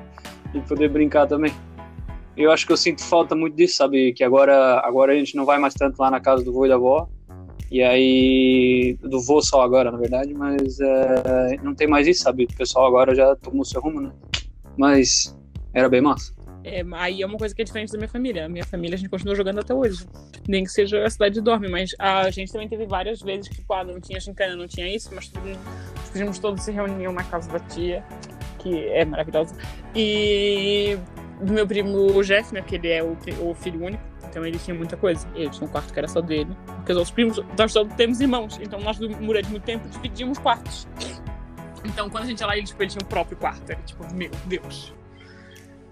[0.52, 1.52] e poder brincar também.
[2.38, 4.12] Eu acho que eu sinto falta muito disso, sabe?
[4.12, 6.68] Que agora, agora a gente não vai mais tanto lá na casa do vô e
[6.68, 7.08] da avó.
[7.68, 12.44] E aí, do vô só agora, na verdade, mas é, não tem mais isso, sabe?
[12.44, 14.12] O pessoal agora já tomou seu rumo, né?
[14.76, 15.36] Mas
[15.74, 16.32] era bem massa.
[16.62, 18.46] É, aí é uma coisa que é diferente da minha família.
[18.46, 20.06] A minha família a gente continua jogando até hoje.
[20.46, 23.72] Nem que seja a cidade dorme, mas a gente também teve várias vezes que, tipo,
[23.74, 25.58] ah, não tinha gincana, não tinha isso, mas todo mundo-
[26.04, 28.02] os primos todos se reuniam na casa da tia,
[28.60, 29.56] que é maravilhosa.
[29.94, 30.96] E
[31.40, 34.74] do meu primo Jeff, né, que ele é o, o filho único, então ele tinha
[34.74, 35.26] muita coisa.
[35.34, 36.50] Ele tinha um quarto que era só dele.
[36.76, 40.86] Porque os outros primos, nós todos temos irmãos, então nós, durante muito tempo, dividíamos quartos.
[41.84, 43.70] Então, quando a gente ia lá, ele, tipo, ele tinha o próprio quarto.
[43.70, 44.92] Era tipo, meu Deus.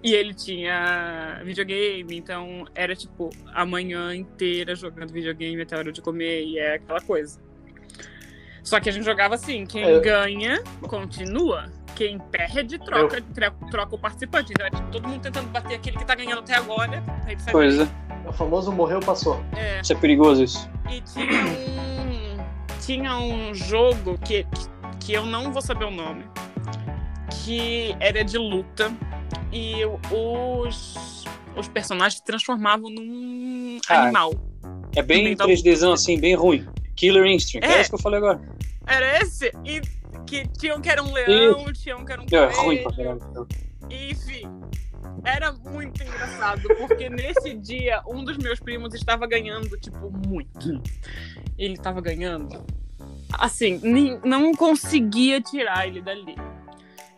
[0.03, 5.91] E ele tinha videogame, então era tipo a manhã inteira jogando videogame até a hora
[5.93, 7.41] de comer e é aquela coisa.
[8.63, 9.99] Só que a gente jogava assim, quem É.
[10.01, 11.73] ganha, continua.
[11.97, 14.53] Quem perde, troca, tre- troca o participante.
[14.53, 17.03] Então é tipo, todo mundo tentando bater aquele que tá ganhando até agora.
[17.27, 17.89] Aí Pois é,
[18.29, 19.43] O famoso morreu, passou.
[19.57, 19.81] É.
[19.81, 20.71] isso é perigoso isso.
[20.91, 22.37] E tinha um.
[22.85, 24.47] tinha um jogo que,
[25.01, 26.25] que eu não vou saber o nome.
[27.45, 28.93] Que era de luta.
[29.53, 29.75] E
[30.13, 31.25] os.
[31.57, 34.35] Os personagens se transformavam num Ah, animal.
[34.95, 36.67] É bem Também dá- 3Dzão assim, bem ruim.
[36.95, 37.81] Killer Instinct, é, É.
[37.81, 38.41] isso que eu falei agora.
[38.87, 39.51] Era esse?
[39.65, 39.81] E
[40.27, 42.57] que tinha um que era um leão, tinha um que era um É coelho.
[42.63, 43.49] ruim pra caralho.
[43.91, 44.43] Enfim,
[45.25, 50.83] era muito engraçado, porque nesse dia um dos meus primos estava ganhando, tipo, muito.
[51.57, 52.65] Ele estava ganhando.
[53.39, 56.35] Assim, nem- não conseguia tirar ele dali.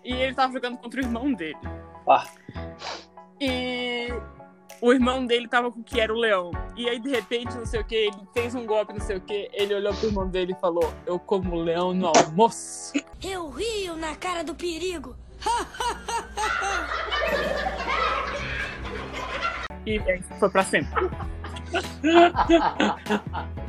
[0.04, 1.56] E ele estava jogando contra o irmão dele.
[2.08, 2.26] Ah.
[3.40, 4.08] E
[4.80, 6.50] o irmão dele tava com o que era o leão.
[6.76, 9.20] E aí, de repente, não sei o que, ele fez um golpe, não sei o
[9.20, 9.48] que.
[9.52, 12.92] Ele olhou pro irmão dele e falou: Eu como leão no almoço.
[13.22, 15.16] Eu rio na cara do perigo.
[19.86, 20.90] E aí, foi pra sempre.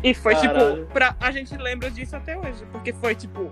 [0.03, 0.81] E foi Caralho.
[0.81, 3.51] tipo, pra, a gente lembra disso até hoje, porque foi tipo,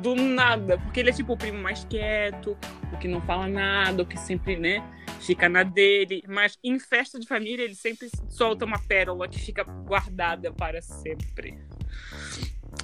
[0.00, 0.78] do nada.
[0.78, 2.56] Porque ele é tipo o primo mais quieto,
[2.92, 4.84] o que não fala nada, o que sempre, né,
[5.20, 6.22] fica na dele.
[6.28, 11.58] Mas em festa de família ele sempre solta uma pérola que fica guardada para sempre.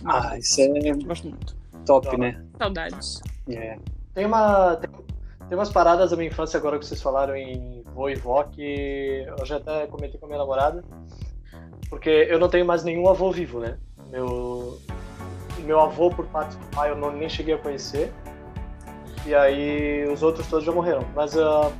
[0.05, 1.57] Ah, isso é Gosto muito.
[1.87, 2.45] top, né?
[2.59, 3.21] Saudades.
[3.49, 3.79] É.
[4.15, 4.77] Tem uma.
[4.77, 4.91] Tem,
[5.49, 9.27] tem umas paradas da minha infância agora que vocês falaram em avô e vó que
[9.45, 10.85] já até comentei com a minha namorada,
[11.89, 13.79] porque eu não tenho mais nenhum avô vivo, né?
[14.11, 14.79] Meu,
[15.61, 18.13] meu avô, por parte do pai, eu não, nem cheguei a conhecer.
[19.25, 21.05] E aí os outros todos já morreram.
[21.15, 21.73] Mas uh,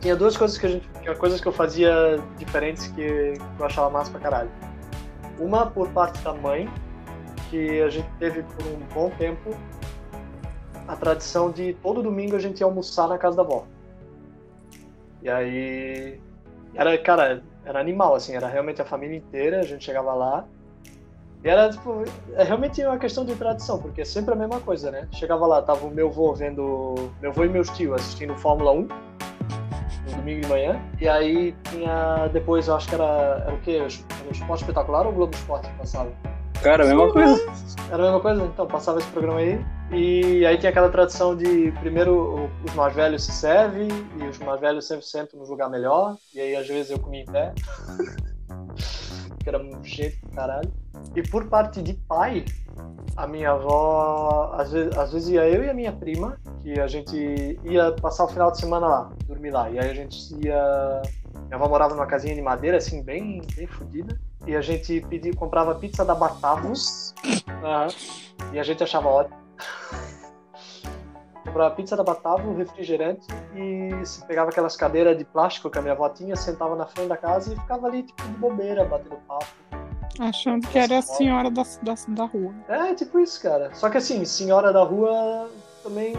[0.00, 0.88] tinha duas coisas que a gente.
[1.18, 4.50] coisas que eu fazia diferentes que, que eu achava massa pra caralho.
[5.38, 6.68] Uma por parte da mãe,
[7.50, 9.54] que a gente teve por um bom tempo
[10.86, 13.66] a tradição de todo domingo a gente ia almoçar na casa da avó.
[15.24, 16.20] E aí.
[16.74, 20.44] Era, cara, era animal, assim, era realmente a família inteira, a gente chegava lá.
[21.42, 24.90] E era, tipo, é realmente uma questão de tradição, porque é sempre a mesma coisa,
[24.90, 25.08] né?
[25.12, 27.10] Chegava lá, tava o meu avô vendo.
[27.22, 30.80] Meu avô e meus tios assistindo Fórmula 1 no domingo de manhã.
[31.00, 32.28] E aí tinha.
[32.28, 33.44] Depois, eu acho que era.
[33.46, 33.76] Era o quê?
[33.76, 36.12] Era o Esporte Espetacular ou o Globo Esporte que passava?
[36.64, 37.46] Cara, a mesma coisa.
[37.90, 38.42] Era a mesma coisa?
[38.42, 39.60] Então, passava esse programa aí.
[39.92, 44.58] E aí tinha aquela tradição de primeiro os mais velhos se servem e os mais
[44.62, 46.16] velhos sempre sentam no lugar melhor.
[46.32, 47.52] E aí às vezes eu comia em pé.
[49.40, 50.72] que era um jeito do caralho.
[51.14, 52.46] E por parte de pai,
[53.14, 56.86] a minha avó, às vezes, às vezes ia eu e a minha prima, que a
[56.86, 59.68] gente ia passar o final de semana lá, dormir lá.
[59.68, 61.02] E aí a gente ia.
[61.44, 64.18] Minha avó morava numa casinha de madeira, assim, bem, bem fodida.
[64.46, 67.14] E a gente pedia, comprava pizza da Batavus.
[67.24, 68.52] Uhum.
[68.52, 69.36] E a gente achava ótimo.
[71.54, 75.94] comprava pizza da Batavus, refrigerante e se pegava aquelas cadeiras de plástico que a minha
[75.94, 79.46] avó tinha, sentava na frente da casa e ficava ali, tipo, de bobeira, batendo papo.
[80.18, 82.52] Achando que era a senhora da, da, da rua.
[82.68, 83.72] É, tipo isso, cara.
[83.74, 85.48] Só que assim, senhora da rua
[85.82, 86.14] também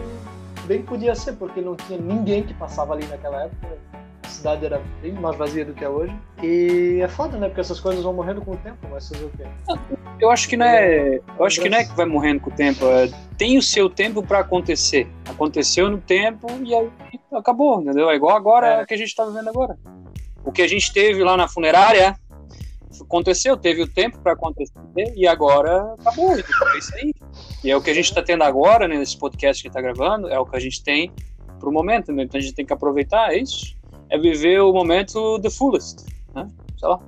[0.66, 3.78] bem podia ser, porque não tinha ninguém que passava ali naquela época
[4.46, 6.16] cidade era bem mais vazia do que é hoje.
[6.44, 7.48] E é foda, né?
[7.48, 9.44] Porque essas coisas vão morrendo com o tempo, mas fazer o quê?
[10.20, 12.54] Eu acho que não é, eu acho que não é que vai morrendo com o
[12.54, 15.08] tempo, é, tem o seu tempo para acontecer.
[15.28, 16.90] Aconteceu no tempo e aí
[17.34, 18.10] acabou, entendeu?
[18.10, 18.86] É igual agora é.
[18.86, 19.78] que a gente está vivendo agora.
[20.44, 22.16] O que a gente teve lá na funerária
[23.02, 26.34] aconteceu, teve o tempo para acontecer e agora acabou.
[26.34, 27.14] É isso aí.
[27.64, 30.30] E é o que a gente está tendo agora, né, nesse podcast que está gravando,
[30.30, 31.12] é o que a gente tem
[31.60, 32.24] pro momento, né?
[32.24, 33.76] então a gente tem que aproveitar, é isso
[34.10, 36.48] é viver o momento the fullest, né?
[36.78, 37.00] Sei lá.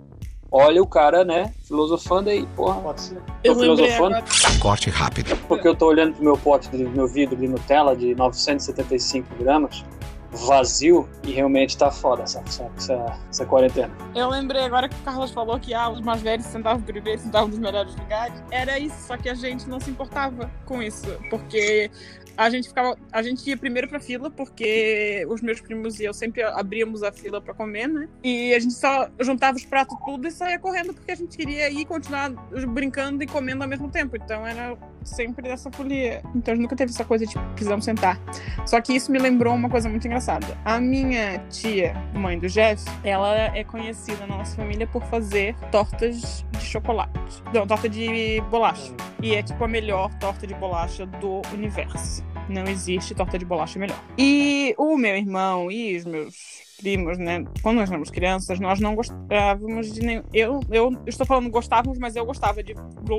[0.50, 2.80] Olha o cara, né, filosofando aí, porra.
[2.82, 3.22] Pode ser.
[3.44, 4.16] Tô filosofando.
[4.60, 5.36] Corte rápido.
[5.48, 9.84] Porque eu tô olhando pro meu pote, do meu vidro de Nutella de 975 gramas,
[10.32, 12.42] vazio, e realmente tá foda essa,
[12.78, 13.92] essa, essa, quarentena.
[14.16, 17.50] Eu lembrei agora que o Carlos falou que ah, os mais velhos sentavam primeiro, sentavam
[17.50, 18.42] nos melhores lugares.
[18.50, 21.92] Era isso, só que a gente não se importava com isso, porque
[22.38, 26.14] a gente ficava, a gente ia primeiro pra fila, porque os meus primos e eu
[26.14, 28.08] sempre abríamos a fila pra comer, né?
[28.24, 31.70] E a gente só juntava os pratos tudo e saía correndo, porque a gente queria
[31.70, 32.30] ir continuar
[32.68, 34.16] brincando e comendo ao mesmo tempo.
[34.16, 36.22] Então era sempre dessa folia.
[36.36, 38.20] Então nunca teve essa coisa de precisamos sentar.
[38.66, 40.46] Só que isso me lembrou uma coisa muito engraçada.
[40.64, 46.46] A minha tia, mãe do Jeff, ela é conhecida na nossa família por fazer tortas
[46.68, 47.20] de chocolate.
[47.54, 48.94] Não, torta de bolacha.
[49.22, 52.24] E é tipo a melhor torta de bolacha do universo.
[52.50, 54.00] Não existe torta de bolacha melhor.
[54.18, 57.44] E o meu irmão e os meus primos, né?
[57.62, 60.24] Quando nós éramos crianças, nós não gostávamos de nenhum.
[60.32, 62.76] Eu, eu estou falando gostávamos, mas eu gostava de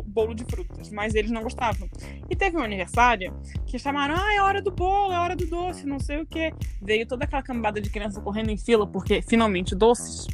[0.06, 1.88] bolo de frutas, mas eles não gostavam.
[2.30, 3.34] E teve um aniversário
[3.66, 6.52] que chamaram: ah, é hora do bolo, é hora do doce, não sei o quê.
[6.80, 10.26] Veio toda aquela cambada de criança correndo em fila, porque finalmente doces.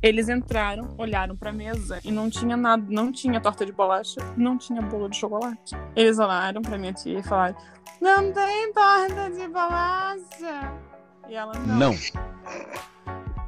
[0.00, 4.56] Eles entraram, olharam pra mesa e não tinha nada, não tinha torta de bolacha, não
[4.56, 5.74] tinha bolo de chocolate.
[5.96, 7.56] Eles olharam pra minha tia e falaram:
[8.00, 10.72] Não tem torta de bolacha.
[11.28, 11.90] E ela não.
[11.90, 11.94] Não.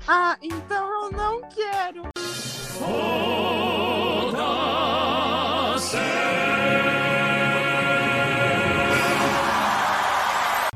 [0.09, 2.03] Ah, então eu não quero.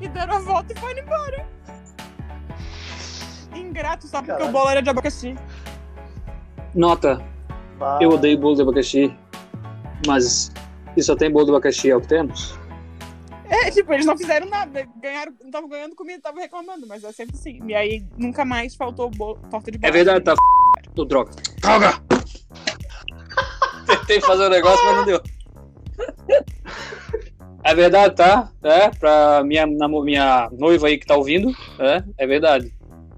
[0.01, 1.47] E deram a volta e foram embora.
[3.55, 4.49] Ingrato só porque Caralho.
[4.49, 5.37] o bolo era de abacaxi.
[6.75, 7.23] Nota.
[7.81, 7.99] Ah.
[8.01, 9.15] Eu odeio bolo de abacaxi.
[10.07, 10.53] Mas
[10.95, 12.59] se só tem bolo de abacaxi é o que temos?
[13.49, 14.89] É, tipo, eles não fizeram nada.
[15.01, 17.61] Ganharam, não estavam ganhando comida, estavam reclamando, mas é sempre assim.
[17.67, 19.89] E aí nunca mais faltou bolo, torta de bolo.
[19.89, 20.91] É verdade, tá f...
[20.95, 21.31] do droga.
[21.61, 22.03] Droga!
[23.87, 25.21] Tentei fazer um negócio, mas não deu.
[27.63, 28.51] É verdade, tá?
[28.63, 32.71] É, pra minha, minha noiva aí que tá ouvindo, é, é verdade.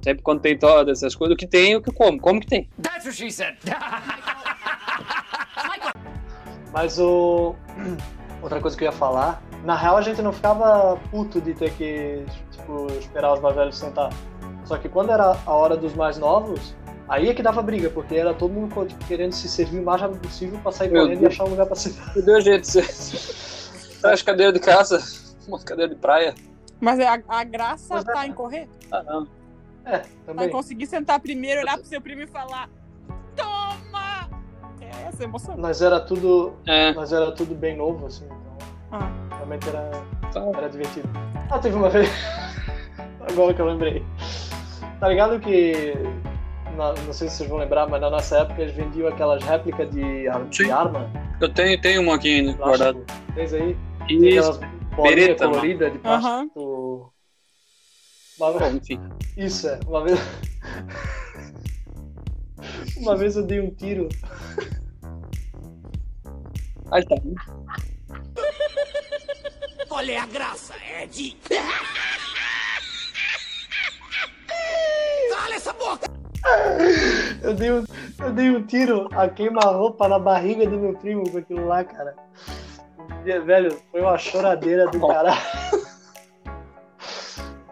[0.07, 2.21] Sempre quando tem todas essas coisas, o que tem, o que como.
[2.21, 2.71] Como que tem?
[2.81, 3.57] That's what she said.
[6.73, 7.57] Mas o.
[8.41, 11.73] Outra coisa que eu ia falar na real, a gente não ficava puto de ter
[11.73, 14.13] que tipo, esperar os mais velhos sentar.
[14.65, 16.73] Só que quando era a hora dos mais novos,
[17.09, 20.01] aí é que dava briga, porque era todo mundo tipo, querendo se servir o mais
[20.01, 21.33] rápido possível pra sair Meu correndo Deus.
[21.33, 22.15] e achar um lugar pra sentar.
[22.15, 22.71] Meu Deus, gente.
[24.01, 25.03] Traz cadeira de casa,
[25.49, 26.33] uma cadeira de praia.
[26.79, 28.13] Mas é a, a graça Mas é.
[28.13, 28.29] tá é.
[28.29, 28.69] em correr?
[28.93, 29.27] Ah, não.
[29.87, 30.51] É, Vai também.
[30.51, 32.69] conseguir sentar primeiro, olhar pro seu primo e falar:
[33.37, 34.29] Toma!
[34.81, 35.57] É essa emoção.
[35.57, 36.55] Nós era tudo.
[36.67, 38.59] É, Nós era tudo bem novo, assim, então
[38.93, 39.09] Ah.
[39.37, 39.91] realmente era,
[40.33, 40.41] tá.
[40.59, 41.09] era divertido.
[41.51, 42.09] Ah, teve uma vez.
[43.31, 44.05] Agora que eu lembrei.
[45.01, 45.95] Tá ligado que.
[46.77, 49.89] na- não sei se vocês vão lembrar, mas na nossa época eles vendiam aquelas réplicas
[49.91, 51.09] de, de arma.
[51.41, 52.99] Eu tenho, tenho uma aqui ainda guardada.
[53.35, 53.77] Tens aí?
[54.09, 54.51] Tem Isso.
[54.53, 57.13] aquelas bolinhas coloridas de plástico.
[58.39, 59.01] Uma Bom, vez- enfim.
[59.37, 60.19] Isso é, uma vez.
[62.99, 64.09] Uma vez eu dei um tiro.
[66.91, 67.17] Aí tá.
[69.89, 71.37] Qual é a graça, Ed?
[75.31, 76.07] Cala essa boca!
[77.43, 77.85] Eu dei um,
[78.19, 82.15] eu dei um tiro a queima-roupa na barriga do meu primo com aquilo lá, cara.
[83.25, 85.86] E, velho, foi uma choradeira do caralho.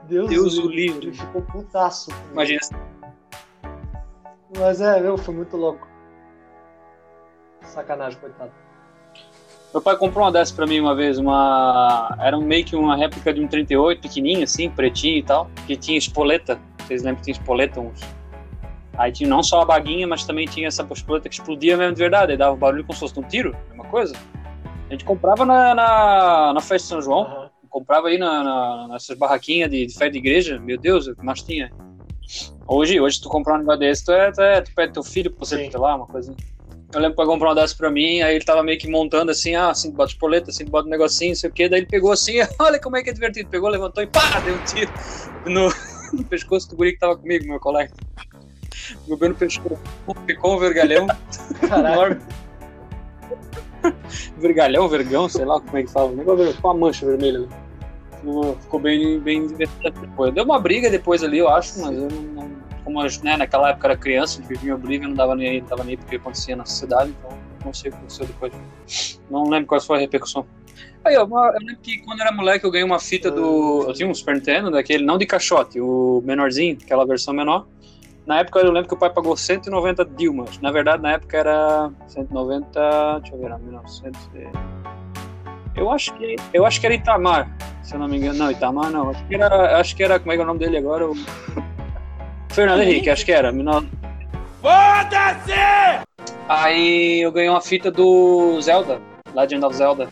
[0.09, 1.09] Deus, Deus o livre.
[1.09, 2.11] Ele ficou putaço.
[2.33, 2.61] Imagina.
[4.59, 5.87] Mas é, meu, foi muito louco.
[7.63, 8.53] Sacanagem, coitado.
[9.73, 12.17] Meu pai comprou uma dessa pra mim uma vez, uma.
[12.21, 15.99] Era meio que uma réplica de um 38, pequenininho assim, pretinho e tal, que tinha
[15.99, 16.61] espoleta.
[16.79, 18.01] Vocês lembram que tinha espoleta uns?
[18.97, 21.99] Aí tinha não só a baguinha, mas também tinha essa espoleta que explodia mesmo de
[21.99, 24.15] verdade, aí dava um barulho como se fosse um tiro, mesma coisa.
[24.89, 27.44] A gente comprava na, na, na festa de São João, Aham.
[27.75, 31.25] Comprava aí na, na- nessas barraquinhas de, de festa de igreja, meu Deus, o que
[31.25, 31.73] mais tinha.
[32.69, 35.29] Hoje, hoje tu comprar um negócio desse, tu, é, tu, é, tu pede teu filho
[35.29, 36.33] pra você ter lá, uma coisa.
[36.93, 39.33] Eu lembro que ele comprou uma dessa pra mim, aí ele tava meio que montando
[39.33, 41.89] assim, ah, assim, bota espoleta, assim, bota um negocinho, não sei o quê, daí ele
[41.89, 44.93] pegou assim, olha como é que é divertido, pegou, levantou e pá, deu um tiro
[45.45, 45.69] no,
[46.17, 47.93] no pescoço do guri que tava comigo, meu colega.
[49.09, 49.83] Jogou no pescoço,
[50.27, 51.09] ficou um vergalhão
[51.69, 52.23] Caralho.
[54.39, 57.49] vergalhão, vergão, sei lá como é que fala, o negócio com uma mancha vermelha.
[58.61, 60.33] Ficou- bem, bem divertido depois.
[60.35, 62.51] Deu uma briga depois ali, eu acho, mas eu não,
[62.85, 65.97] como eu, né, naquela época era criança, vivia Oblivion, não dava nem não tava nem
[65.97, 67.31] porque acontecia na sociedade, então
[67.65, 68.53] não sei o que aconteceu depois.
[69.31, 70.47] Não lembro qual foi a repercussão.
[71.05, 73.85] Aí, uma- eu lembro que quando eu era moleque eu ganhei uma fita do.
[73.87, 77.67] Eu tinha um Super Nintendo, daquele, não de caixote, o menorzinho, aquela versão menor.
[78.27, 80.59] Na época eu lembro que o pai pagou 190 Dilmas.
[80.61, 83.19] Na verdade, na época era 190.
[83.21, 84.29] Deixa eu ver, era 1900.
[85.77, 87.51] Eu acho que, eu acho que era Itamar,
[87.83, 88.39] se eu não me engano.
[88.39, 89.11] Não, Itamar não.
[89.11, 91.09] Acho que era, acho que era como é que é o nome dele agora?
[91.09, 91.15] O...
[92.51, 93.51] Fernando Henrique, acho que era.
[93.51, 93.89] 19
[94.63, 95.53] Foda-se!
[96.49, 99.01] Aí eu ganhei uma fita do Zelda,
[99.35, 100.09] Legend of Zelda.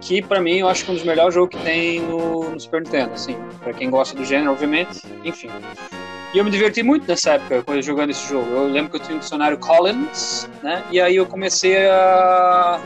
[0.00, 2.60] Que pra mim eu acho que é um dos melhores jogos que tem no, no
[2.60, 5.50] Super Nintendo, assim, pra quem gosta do gênero, obviamente, enfim.
[6.34, 8.50] E eu me diverti muito nessa época quando eu jogando esse jogo.
[8.50, 10.82] Eu lembro que eu tinha um dicionário Collins, né?
[10.90, 12.80] E aí eu comecei a.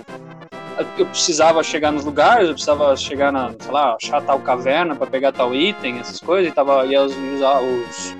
[0.97, 5.07] Eu precisava chegar nos lugares, eu precisava chegar na, sei lá, achar tal caverna pra
[5.07, 8.17] pegar tal item, essas coisas, e tava, ia usar os,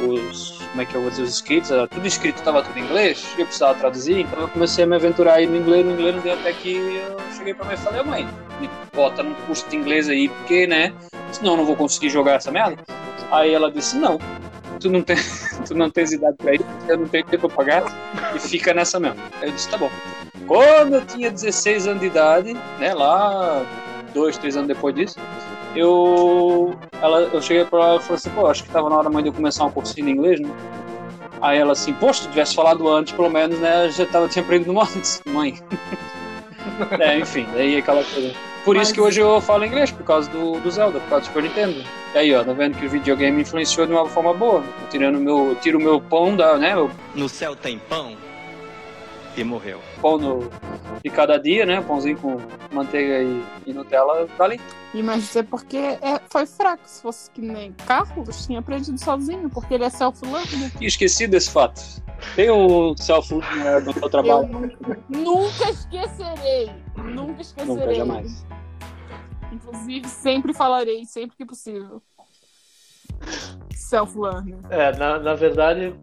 [0.00, 2.82] os como é que eu vou dizer, os escritos, era tudo escrito, tava tudo em
[2.82, 6.38] inglês, eu precisava traduzir, então eu comecei a me aventurar aí no inglês, no inglês,
[6.40, 8.28] até que eu cheguei pra mãe e falei, mãe,
[8.60, 10.92] me bota num curso de inglês aí, porque, né,
[11.32, 12.82] senão eu não vou conseguir jogar essa merda.
[13.30, 14.18] Aí ela disse, não,
[14.78, 15.16] tu não, tem,
[15.66, 18.98] tu não tens idade pra isso, eu não tenho tempo pra pagar, e fica nessa
[18.98, 19.20] mesmo.
[19.40, 19.90] Aí eu disse, tá bom.
[20.46, 23.64] Quando eu tinha 16 anos de idade, né, lá,
[24.14, 25.18] dois, três anos depois disso,
[25.74, 29.10] eu, ela, eu cheguei pra ela e falei assim, pô, acho que tava na hora
[29.10, 30.50] mãe de eu começar um cursinho de inglês, né?
[31.40, 34.78] Aí ela assim, poxa, tu tivesse falado antes, pelo menos, né, já tava, tinha aprendido
[34.80, 35.58] antes, mãe.
[36.98, 38.32] é, enfim, daí aquela coisa.
[38.68, 41.24] Por isso Mas- que hoje eu falo inglês, por causa do, do Zelda, por causa
[41.24, 41.82] do Super Nintendo.
[42.14, 44.62] E aí, ó, tá vendo que o videogame influenciou de uma forma boa.
[44.90, 46.74] Tirando meu, tiro o meu pão da, né,
[47.14, 48.14] No céu tem pão
[49.34, 49.80] e morreu.
[50.02, 50.50] pão no,
[51.02, 52.36] de cada dia, né, pãozinho com
[52.70, 54.60] manteiga e, e Nutella, tá ali.
[54.92, 56.82] E mas isso é porque é, foi fraco.
[56.84, 60.72] Se fosse que nem Carlos, tinha aprendido sozinho, porque ele é self-learner.
[60.76, 61.80] Tinha esquecido desse fato.
[62.36, 64.46] Tem um self-learner no meu Eu trabalho.
[64.48, 66.70] nunca, nunca esquecerei.
[66.96, 67.76] Nunca esquecerei.
[67.76, 68.44] Nunca, jamais.
[69.52, 72.02] Inclusive, sempre falarei, sempre que possível.
[73.74, 74.58] Self-learner.
[74.70, 75.94] É, na, na verdade.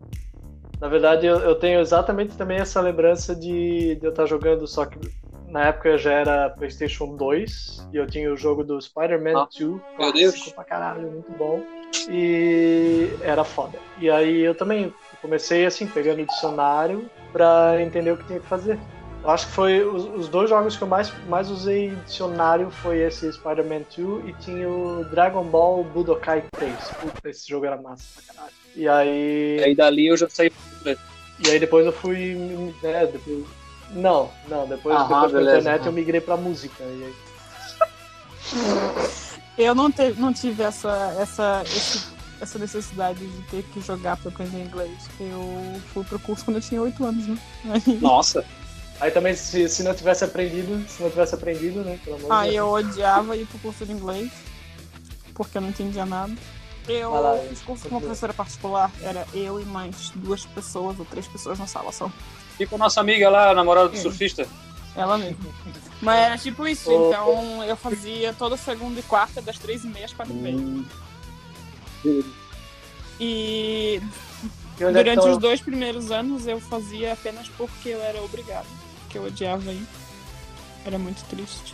[0.80, 4.86] Na verdade, eu, eu tenho exatamente também essa lembrança de, de eu estar jogando, só
[4.86, 5.00] que
[5.48, 9.60] na época já era PlayStation 2 e eu tinha o jogo do Spider-Man Ah, 2,
[9.60, 10.54] meu clássico Deus.
[10.54, 11.64] pra caralho, muito bom.
[12.10, 13.80] E era foda.
[14.00, 18.48] E aí eu também comecei assim, pegando o dicionário pra entender o que tinha que
[18.48, 18.78] fazer.
[19.26, 23.00] Eu acho que foi os, os dois jogos que eu mais, mais usei dicionário foi
[23.00, 26.72] esse Spider-Man 2 e tinha o Dragon Ball Budokai 3.
[27.02, 28.54] Puta, esse jogo era massa pra caralho.
[28.76, 29.58] E aí.
[29.60, 30.52] E aí dali eu já saí.
[30.86, 32.36] E aí depois eu fui.
[32.84, 33.46] né, depois-
[33.94, 35.90] não, não, depois, Aham, depois com a beleza, internet aham.
[35.90, 36.84] eu migrei pra música.
[36.84, 37.14] E aí,
[39.58, 44.30] Eu não, te- não tive essa, essa, esse essa necessidade de ter que jogar pra
[44.30, 44.92] aprender inglês.
[45.20, 47.38] Eu fui pro curso quando eu tinha 8 anos, né?
[47.70, 48.46] Aí, Nossa.
[49.00, 52.00] Aí também, se, se não tivesse aprendido, se não tivesse aprendido, né?
[52.04, 52.58] Pelo amor de aí Deus.
[52.58, 54.32] eu odiava ir pro curso de inglês,
[55.34, 56.34] porque eu não entendia nada.
[56.88, 60.98] Eu Vai lá, fiz curso com uma professora particular, era eu e mais duas pessoas
[61.00, 62.10] ou três pessoas na sala só.
[62.58, 64.04] Tipo a nossa amiga lá, a namorada do Sim.
[64.04, 64.48] surfista.
[64.96, 65.38] Ela mesma.
[66.02, 67.10] Mas era tipo isso, Ô.
[67.10, 70.56] então eu fazia toda segunda e quarta, das três e meia às quatro e meia.
[70.56, 70.86] Hum.
[73.20, 74.02] E
[74.80, 78.68] E é durante os dois primeiros anos eu fazia apenas porque eu era obrigada.
[79.16, 79.88] Porque eu odiava ir.
[80.86, 81.74] Era muito triste.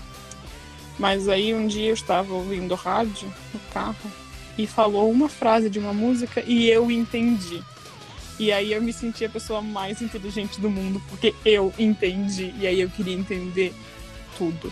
[0.99, 4.11] Mas aí um dia eu estava ouvindo rádio no carro
[4.57, 7.63] e falou uma frase de uma música e eu entendi.
[8.37, 12.53] E aí eu me senti a pessoa mais inteligente do mundo, porque eu entendi.
[12.59, 13.73] E aí eu queria entender
[14.37, 14.71] tudo.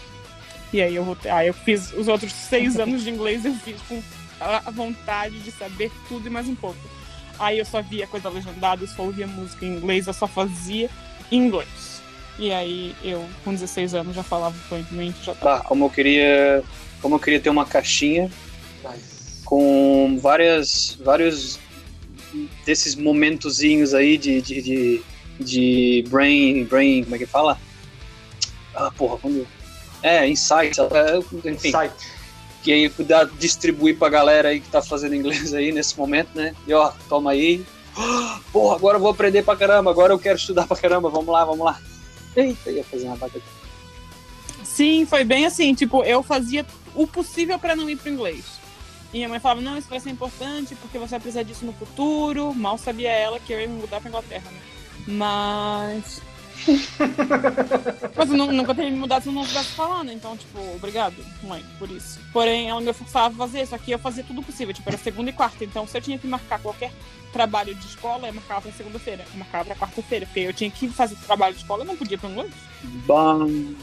[0.71, 1.31] E aí eu voltei.
[1.31, 4.01] Ah, eu fiz os outros seis anos de inglês, eu fiz com
[4.39, 6.79] a vontade de saber tudo e mais um pouco.
[7.39, 10.89] Aí eu só via coisa legendada, eu só ouvia música em inglês, eu só fazia
[11.31, 11.98] inglês.
[12.39, 15.57] E aí eu, com 16 anos, já falava fluentemente, já tava.
[15.57, 16.63] Ah, como eu queria.
[17.01, 18.31] Como eu queria ter uma caixinha
[18.83, 19.43] Nice.
[19.43, 20.97] com várias.
[21.03, 21.59] vários
[22.65, 24.41] desses momentozinhos aí de.
[24.41, 25.01] de, de,
[25.39, 26.63] de brain.
[26.63, 27.03] brain.
[27.03, 27.59] como é que fala?
[28.73, 29.45] Ah, porra, quando.
[30.01, 31.17] É, insights, é,
[31.49, 31.67] enfim.
[31.67, 31.93] Insight.
[32.63, 36.55] que aí puder distribuir pra galera aí que tá fazendo inglês aí nesse momento, né?
[36.65, 37.65] E ó, toma aí.
[38.53, 41.43] Porra, agora eu vou aprender pra caramba, agora eu quero estudar pra caramba, vamos lá,
[41.43, 41.81] vamos lá.
[42.39, 43.41] Eita, ia fazer uma baita.
[44.63, 46.65] Sim, foi bem assim, tipo, eu fazia
[46.95, 48.59] o possível pra não ir pro inglês.
[49.11, 51.73] E minha mãe falava, não, isso vai ser importante porque você vai precisar disso no
[51.73, 52.53] futuro.
[52.53, 54.59] Mal sabia ela que eu ia mudar pra Inglaterra, né?
[55.07, 56.21] Mas.
[58.15, 61.15] Mas eu nu- nunca teria me mudado se eu não estivesse falando, então, tipo, obrigado,
[61.43, 62.19] mãe, por isso.
[62.33, 65.29] Porém, ela me forçava a fazer, só que eu fazia tudo possível, tipo, era segunda
[65.29, 65.63] e quarta.
[65.63, 66.91] Então, se eu tinha que marcar qualquer
[67.31, 70.87] trabalho de escola, eu marcava pra segunda-feira, eu marcava pra quarta-feira, porque eu tinha que
[70.89, 72.51] fazer trabalho de escola, eu não podia ir pro inglês.
[73.05, 73.75] Bam.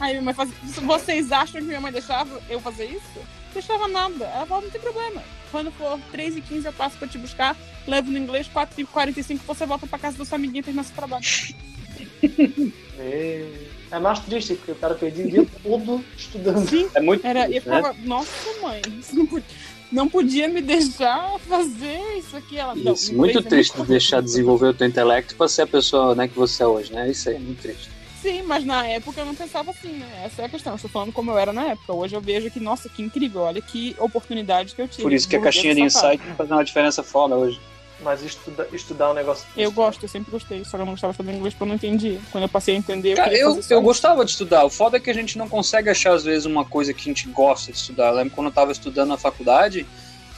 [0.00, 0.54] Aí minha mãe fazia.
[0.82, 3.20] Vocês acham que minha mãe deixava eu fazer isso?
[3.52, 4.24] Deixava nada.
[4.24, 5.22] Ela falava, não tem problema.
[5.50, 8.84] Quando for 3 e 15 eu passo pra te buscar, levo no inglês, 4 e
[8.84, 11.24] 45 você volta pra casa da sua amiguinha e termina seu trabalho.
[12.98, 13.48] É...
[13.90, 16.68] é mais triste, porque o cara perdia o dia todo estudando.
[16.68, 17.26] Sim, É muito.
[17.26, 17.46] era.
[17.46, 17.78] Eu difícil, né?
[17.78, 19.48] ficava, nossa mãe, você não podia,
[19.90, 22.58] não podia me deixar fazer isso aqui.
[22.58, 25.62] Ela, não, Isso, inglês muito é triste muito deixar desenvolver o teu intelecto pra ser
[25.62, 27.10] a pessoa né, que você é hoje, né?
[27.10, 27.90] Isso aí é muito triste.
[28.22, 30.22] Sim, mas na época eu não pensava assim, né?
[30.24, 30.72] Essa é a questão.
[30.72, 31.92] Eu estou falando como eu era na época.
[31.92, 33.40] Hoje eu vejo que, nossa, que incrível.
[33.42, 35.02] Olha que oportunidade que eu tive.
[35.02, 37.60] Por isso que a caixinha de insight faz uma diferença foda hoje.
[38.00, 39.46] Mas estuda, estudar um negócio.
[39.56, 41.68] Eu gosto, eu sempre gostei, só que eu não gostava de estudar inglês porque eu
[41.68, 42.20] não entendia.
[42.30, 43.80] Quando eu passei a entender, eu Cara, eu, eu isso.
[43.80, 44.64] gostava de estudar.
[44.64, 47.04] O foda é que a gente não consegue achar, às vezes, uma coisa que a
[47.04, 48.08] gente gosta de estudar.
[48.08, 49.86] Eu lembro quando eu tava estudando na faculdade,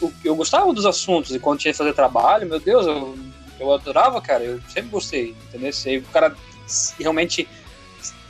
[0.00, 1.34] eu, eu gostava dos assuntos.
[1.34, 3.18] E quando tinha que fazer trabalho, meu Deus, eu,
[3.58, 4.44] eu adorava, cara.
[4.44, 5.70] Eu sempre gostei, entendeu?
[5.86, 6.34] Aí o cara
[6.98, 7.48] realmente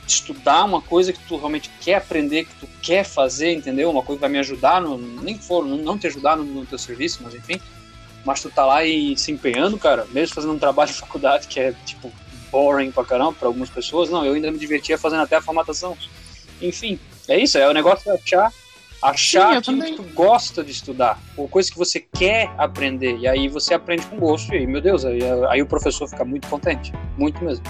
[0.07, 3.89] estudar uma coisa que tu realmente quer aprender, que tu quer fazer, entendeu?
[3.89, 6.77] Uma coisa que vai me ajudar, no, nem for, não, te ajudar no, no teu
[6.77, 7.59] serviço, mas enfim.
[8.23, 11.59] Mas tu tá lá e se empenhando, cara, mesmo fazendo um trabalho de faculdade que
[11.59, 12.11] é, tipo,
[12.51, 15.97] boring pra caramba pra algumas pessoas, não, eu ainda me divertia fazendo até a formatação.
[16.61, 18.51] Enfim, é isso, é o negócio de achar,
[19.01, 19.95] achar Sim, aquilo também.
[19.95, 24.05] que tu gosta de estudar, ou coisa que você quer aprender, e aí você aprende
[24.07, 27.63] com gosto, e aí, meu Deus, aí, aí o professor fica muito contente, muito mesmo.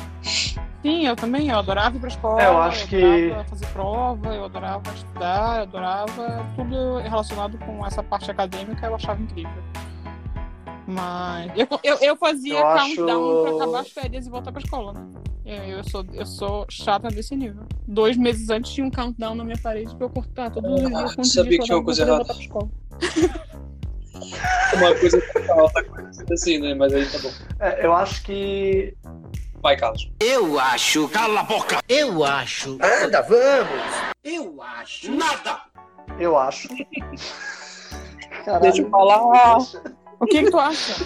[0.85, 4.35] Sim, eu também, eu adorava ir pra escola, É, eu acho que- adorava fazer prova,
[4.35, 9.63] eu adorava estudar, eu adorava tudo relacionado com essa parte acadêmica, eu achava incrível.
[10.87, 14.61] Mas eu, eu, eu fazia Eu acho- countdown pra acabar as férias e voltar pra
[14.61, 15.07] escola, né?
[15.43, 17.63] Eu, eu, sou, eu sou chata desse nível.
[17.87, 21.15] Dois meses antes tinha um countdown na minha parede pra eu cortar todos os dias.
[21.15, 22.23] quantos sabia que tinha eu uma coisa errada.
[24.75, 26.73] Uma coisa coisa assim, né?
[26.75, 27.29] Mas aí tá bom.
[27.59, 28.95] É, eu acho que.
[29.65, 30.11] Vai, Carlos.
[30.19, 31.09] Eu acho.
[31.09, 31.79] Cala a boca!
[31.89, 32.77] Eu acho.
[33.03, 34.13] Anda, vamos!
[34.23, 35.11] Eu acho.
[35.11, 35.59] Nada!
[36.19, 36.69] Eu acho.
[38.45, 38.61] Caralho.
[38.61, 39.57] Deixa eu falar.
[40.19, 41.03] O que, que tu acha?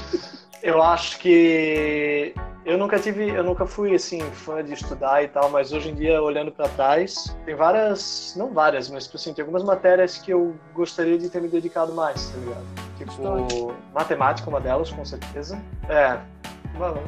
[0.62, 2.36] Eu acho que
[2.66, 5.96] eu nunca tive, eu nunca fui assim fã de estudar e tal, mas hoje em
[5.96, 10.32] dia olhando pra trás, tem várias, não várias, mas tipo assim, tem algumas matérias que
[10.34, 12.66] eu gostaria de ter me dedicado mais, tá ligado?
[12.98, 13.76] Tipo, História.
[13.94, 15.58] matemática uma delas, com certeza.
[15.88, 16.20] É,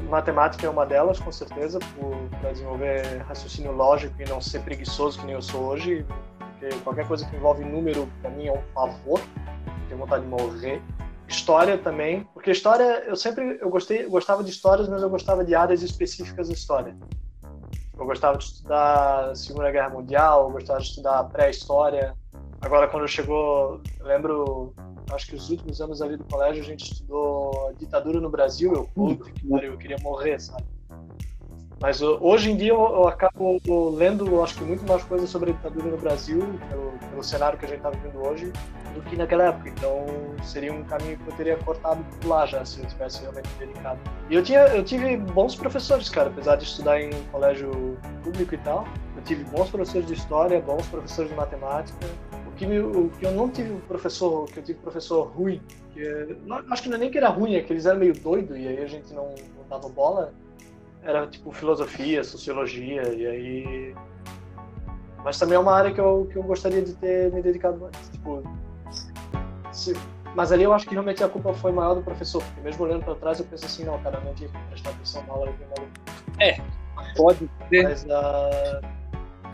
[0.09, 1.79] matemática é uma delas, com certeza,
[2.39, 6.05] para desenvolver raciocínio lógico e não ser preguiçoso que nem eu sou hoje,
[6.37, 9.21] porque qualquer coisa que envolve número para mim é um favor,
[9.87, 10.81] tenho vontade de morrer
[11.31, 15.43] história também, porque história eu sempre eu gostei, eu gostava de histórias, mas eu gostava
[15.43, 16.95] de áreas específicas da história.
[17.97, 22.15] Eu gostava de estudar Segunda Guerra Mundial, eu gostava de estudar pré-história.
[22.61, 24.73] Agora quando chegou, lembro
[25.11, 28.85] acho que os últimos anos ali do colégio a gente estudou ditadura no Brasil, eu,
[28.93, 30.63] puta que pariu, eu queria morrer, sabe?
[31.81, 33.59] Mas hoje em dia eu, eu acabo
[33.97, 36.39] lendo, acho que muito mais coisas sobre a ditadura no Brasil,
[36.69, 38.53] pelo, pelo cenário que a gente está vivendo hoje,
[38.93, 39.69] do que naquela época.
[39.69, 40.05] Então
[40.43, 43.99] seria um caminho que eu teria cortado por lá já, se eu tivesse realmente dedicado.
[44.29, 48.59] E eu, tinha, eu tive bons professores, cara, apesar de estudar em colégio público e
[48.59, 48.85] tal.
[49.15, 51.97] Eu tive bons professores de história, bons professores de matemática.
[52.61, 55.59] Que, me, o que eu não tive professor, que eu tive professor ruim,
[55.95, 58.13] que, não, acho que não é nem que era ruim, é que eles eram meio
[58.13, 60.31] doidos e aí a gente não, não dava bola
[61.03, 63.95] era tipo filosofia, sociologia, e aí.
[65.23, 68.09] Mas também é uma área que eu, que eu gostaria de ter me dedicado mais.
[68.09, 68.43] Tipo,
[69.71, 69.93] se...
[70.35, 73.03] Mas ali eu acho que realmente a culpa foi maior do professor, porque mesmo olhando
[73.03, 75.53] para trás eu penso assim, não, cara, não tinha que prestar atenção na aula.
[76.39, 76.61] É,
[77.15, 77.83] pode ser.
[77.83, 79.00] Mas, uh...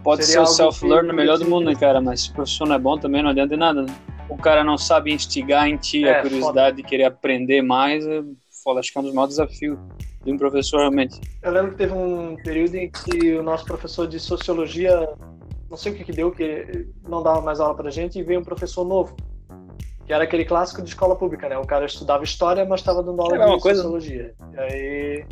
[0.07, 1.99] Pode ser o self-learn melhor do mundo, né, cara?
[1.99, 3.93] Mas se o professor não é bom também não adianta de nada, né?
[4.29, 8.23] O cara não sabe instigar em ti É, a curiosidade de querer aprender mais, é
[8.63, 9.77] foda, acho que é um dos maiores desafios
[10.23, 11.19] de um professor realmente.
[11.43, 15.09] Eu lembro que teve um período em que o nosso professor de sociologia,
[15.69, 18.39] não sei o que que deu, que não dava mais aula pra gente, e veio
[18.39, 19.13] um professor novo.
[20.07, 21.57] Que era aquele clássico de escola pública, né?
[21.57, 23.81] O cara estudava história, mas estava dando aula de coisa.
[23.81, 24.33] sociologia.
[24.53, 25.25] E aí,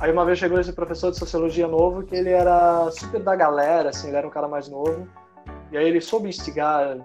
[0.00, 3.90] aí uma vez chegou esse professor de sociologia novo, que ele era super da galera,
[3.90, 5.08] assim, ele era um cara mais novo.
[5.70, 6.98] E aí ele soube instigar,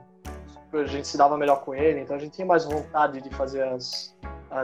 [0.74, 3.64] a gente se dava melhor com ele, então a gente tinha mais vontade de fazer
[3.64, 4.16] as,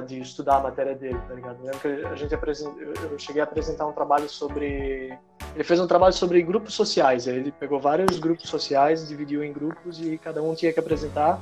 [0.07, 1.57] de estudar a matéria dele, tá ligado?
[1.59, 2.73] Eu lembro que a gente apresent...
[2.77, 5.15] eu cheguei a apresentar um trabalho sobre
[5.53, 7.27] ele fez um trabalho sobre grupos sociais.
[7.27, 11.39] Ele pegou vários grupos sociais, dividiu em grupos e cada um tinha que apresentar.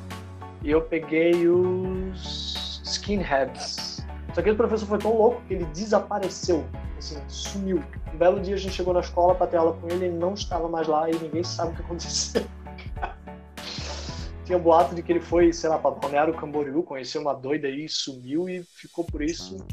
[0.62, 4.04] E eu peguei os skinheads.
[4.34, 6.66] Só que o professor foi tão louco que ele desapareceu,
[6.98, 7.84] assim, sumiu.
[8.14, 10.34] Um belo dia a gente chegou na escola para ter aula com ele, ele não
[10.34, 12.46] estava mais lá e ninguém sabe o que aconteceu.
[14.46, 17.88] Tinha boato de que ele foi, sei lá, para Balneário Camboriú, conheceu uma doida aí,
[17.88, 19.66] sumiu e ficou por isso.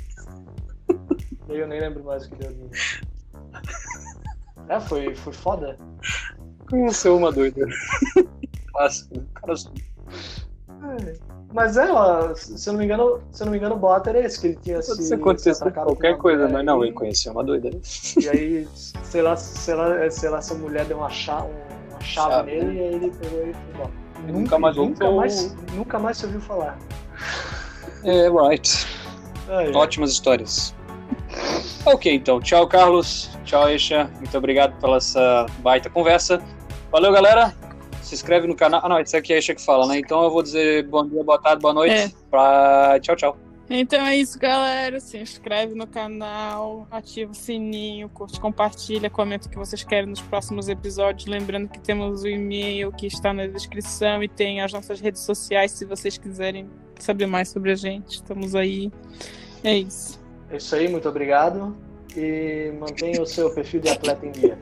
[1.48, 2.70] E aí eu nem lembro mais o que deu.
[4.68, 5.78] É, foi, foi foda.
[6.68, 7.66] Conheceu uma doida.
[8.72, 9.18] Clássico.
[9.18, 9.26] né?
[9.34, 9.54] Cara,
[11.52, 14.20] Mas é, ó, se eu não me engano, se não me engano, o boato era
[14.20, 14.80] esse, que ele tinha
[15.22, 17.70] pode se, atacado qualquer coisa, mas não, ele conheceu uma doida.
[17.70, 17.78] né?
[18.20, 18.68] E aí,
[19.02, 21.48] sei lá, sei lá, sei lá, essa mulher deu uma chave,
[21.90, 22.74] uma chave Chave, nele né?
[22.74, 23.90] e aí ele pegou e foi embora.
[24.28, 25.16] E nunca mais nunca voltou.
[25.20, 26.78] mais, nunca mais se ouviu falar.
[28.04, 28.86] É, right.
[29.74, 30.74] Ótimas histórias.
[31.84, 32.40] Ok, então.
[32.40, 33.30] Tchau, Carlos.
[33.44, 34.10] Tchau, Eixa.
[34.16, 36.42] Muito obrigado pela essa baita conversa.
[36.90, 37.54] Valeu, galera.
[38.06, 38.80] Se inscreve no canal.
[38.84, 39.98] Ah, não, isso aqui é a que fala, né?
[39.98, 41.92] Então eu vou dizer bom dia, boa tarde, boa noite.
[41.92, 42.10] É.
[42.30, 43.00] Pra...
[43.00, 43.36] Tchau, tchau.
[43.68, 45.00] Então é isso, galera.
[45.00, 50.20] Se inscreve no canal, ativa o sininho, curte, compartilha, comenta o que vocês querem nos
[50.20, 51.26] próximos episódios.
[51.26, 55.72] Lembrando que temos o e-mail que está na descrição e tem as nossas redes sociais
[55.72, 58.14] se vocês quiserem saber mais sobre a gente.
[58.14, 58.92] Estamos aí.
[59.64, 60.20] É isso.
[60.48, 61.76] É isso aí, muito obrigado.
[62.16, 64.56] E mantenha o seu perfil de atleta em dia.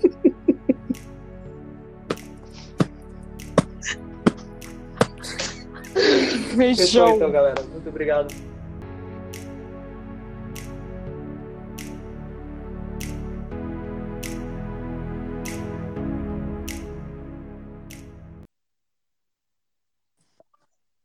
[6.57, 7.17] Fechou Fechou.
[7.17, 7.63] então, galera.
[7.65, 8.29] Muito obrigado.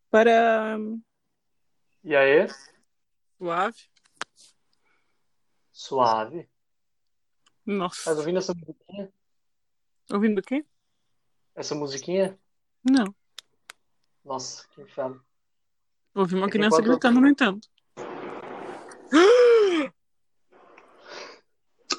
[0.10, 0.78] Para
[2.04, 2.48] E aí?
[3.38, 3.78] suave.
[5.72, 6.50] Suave.
[7.66, 8.12] Nossa.
[8.14, 9.14] Tá ouvindo essa musiquinha?
[10.12, 10.66] Ouvindo o quê?
[11.56, 12.40] Essa musiquinha?
[12.84, 13.14] Não.
[14.26, 15.24] Nossa, que inferno.
[16.20, 17.68] Ouvi uma criança enquanto- gritando, no entanto.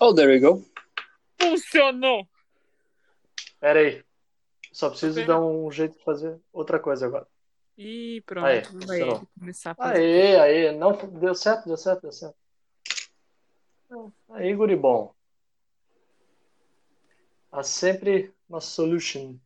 [0.03, 0.65] Oh, there we go.
[1.39, 2.27] Funcionou!
[3.59, 4.03] Pera aí.
[4.73, 7.27] Só preciso dar um jeito de fazer outra coisa agora.
[7.77, 9.17] E pronto, Aê, vai funcionou.
[9.17, 9.99] ele começar a fazer.
[9.99, 10.73] Aê, aê.
[10.73, 12.37] Não, deu certo, deu certo, deu certo.
[14.31, 15.15] Aí, guri bom.
[17.53, 19.37] Há sempre uma solution.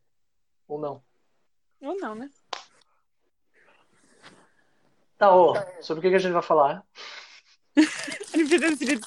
[0.68, 1.02] Ou não.
[1.80, 2.30] Ou não, né?
[5.24, 6.84] Tá, ô, sobre o que que a gente vai falar?
[8.34, 9.00] Aniversário de?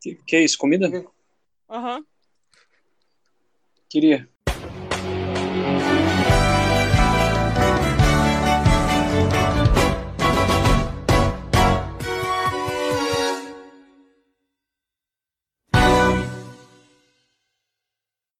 [0.00, 0.58] Que, que é isso?
[0.58, 0.90] Comida?
[1.70, 2.04] Aham.
[3.88, 4.28] Queria.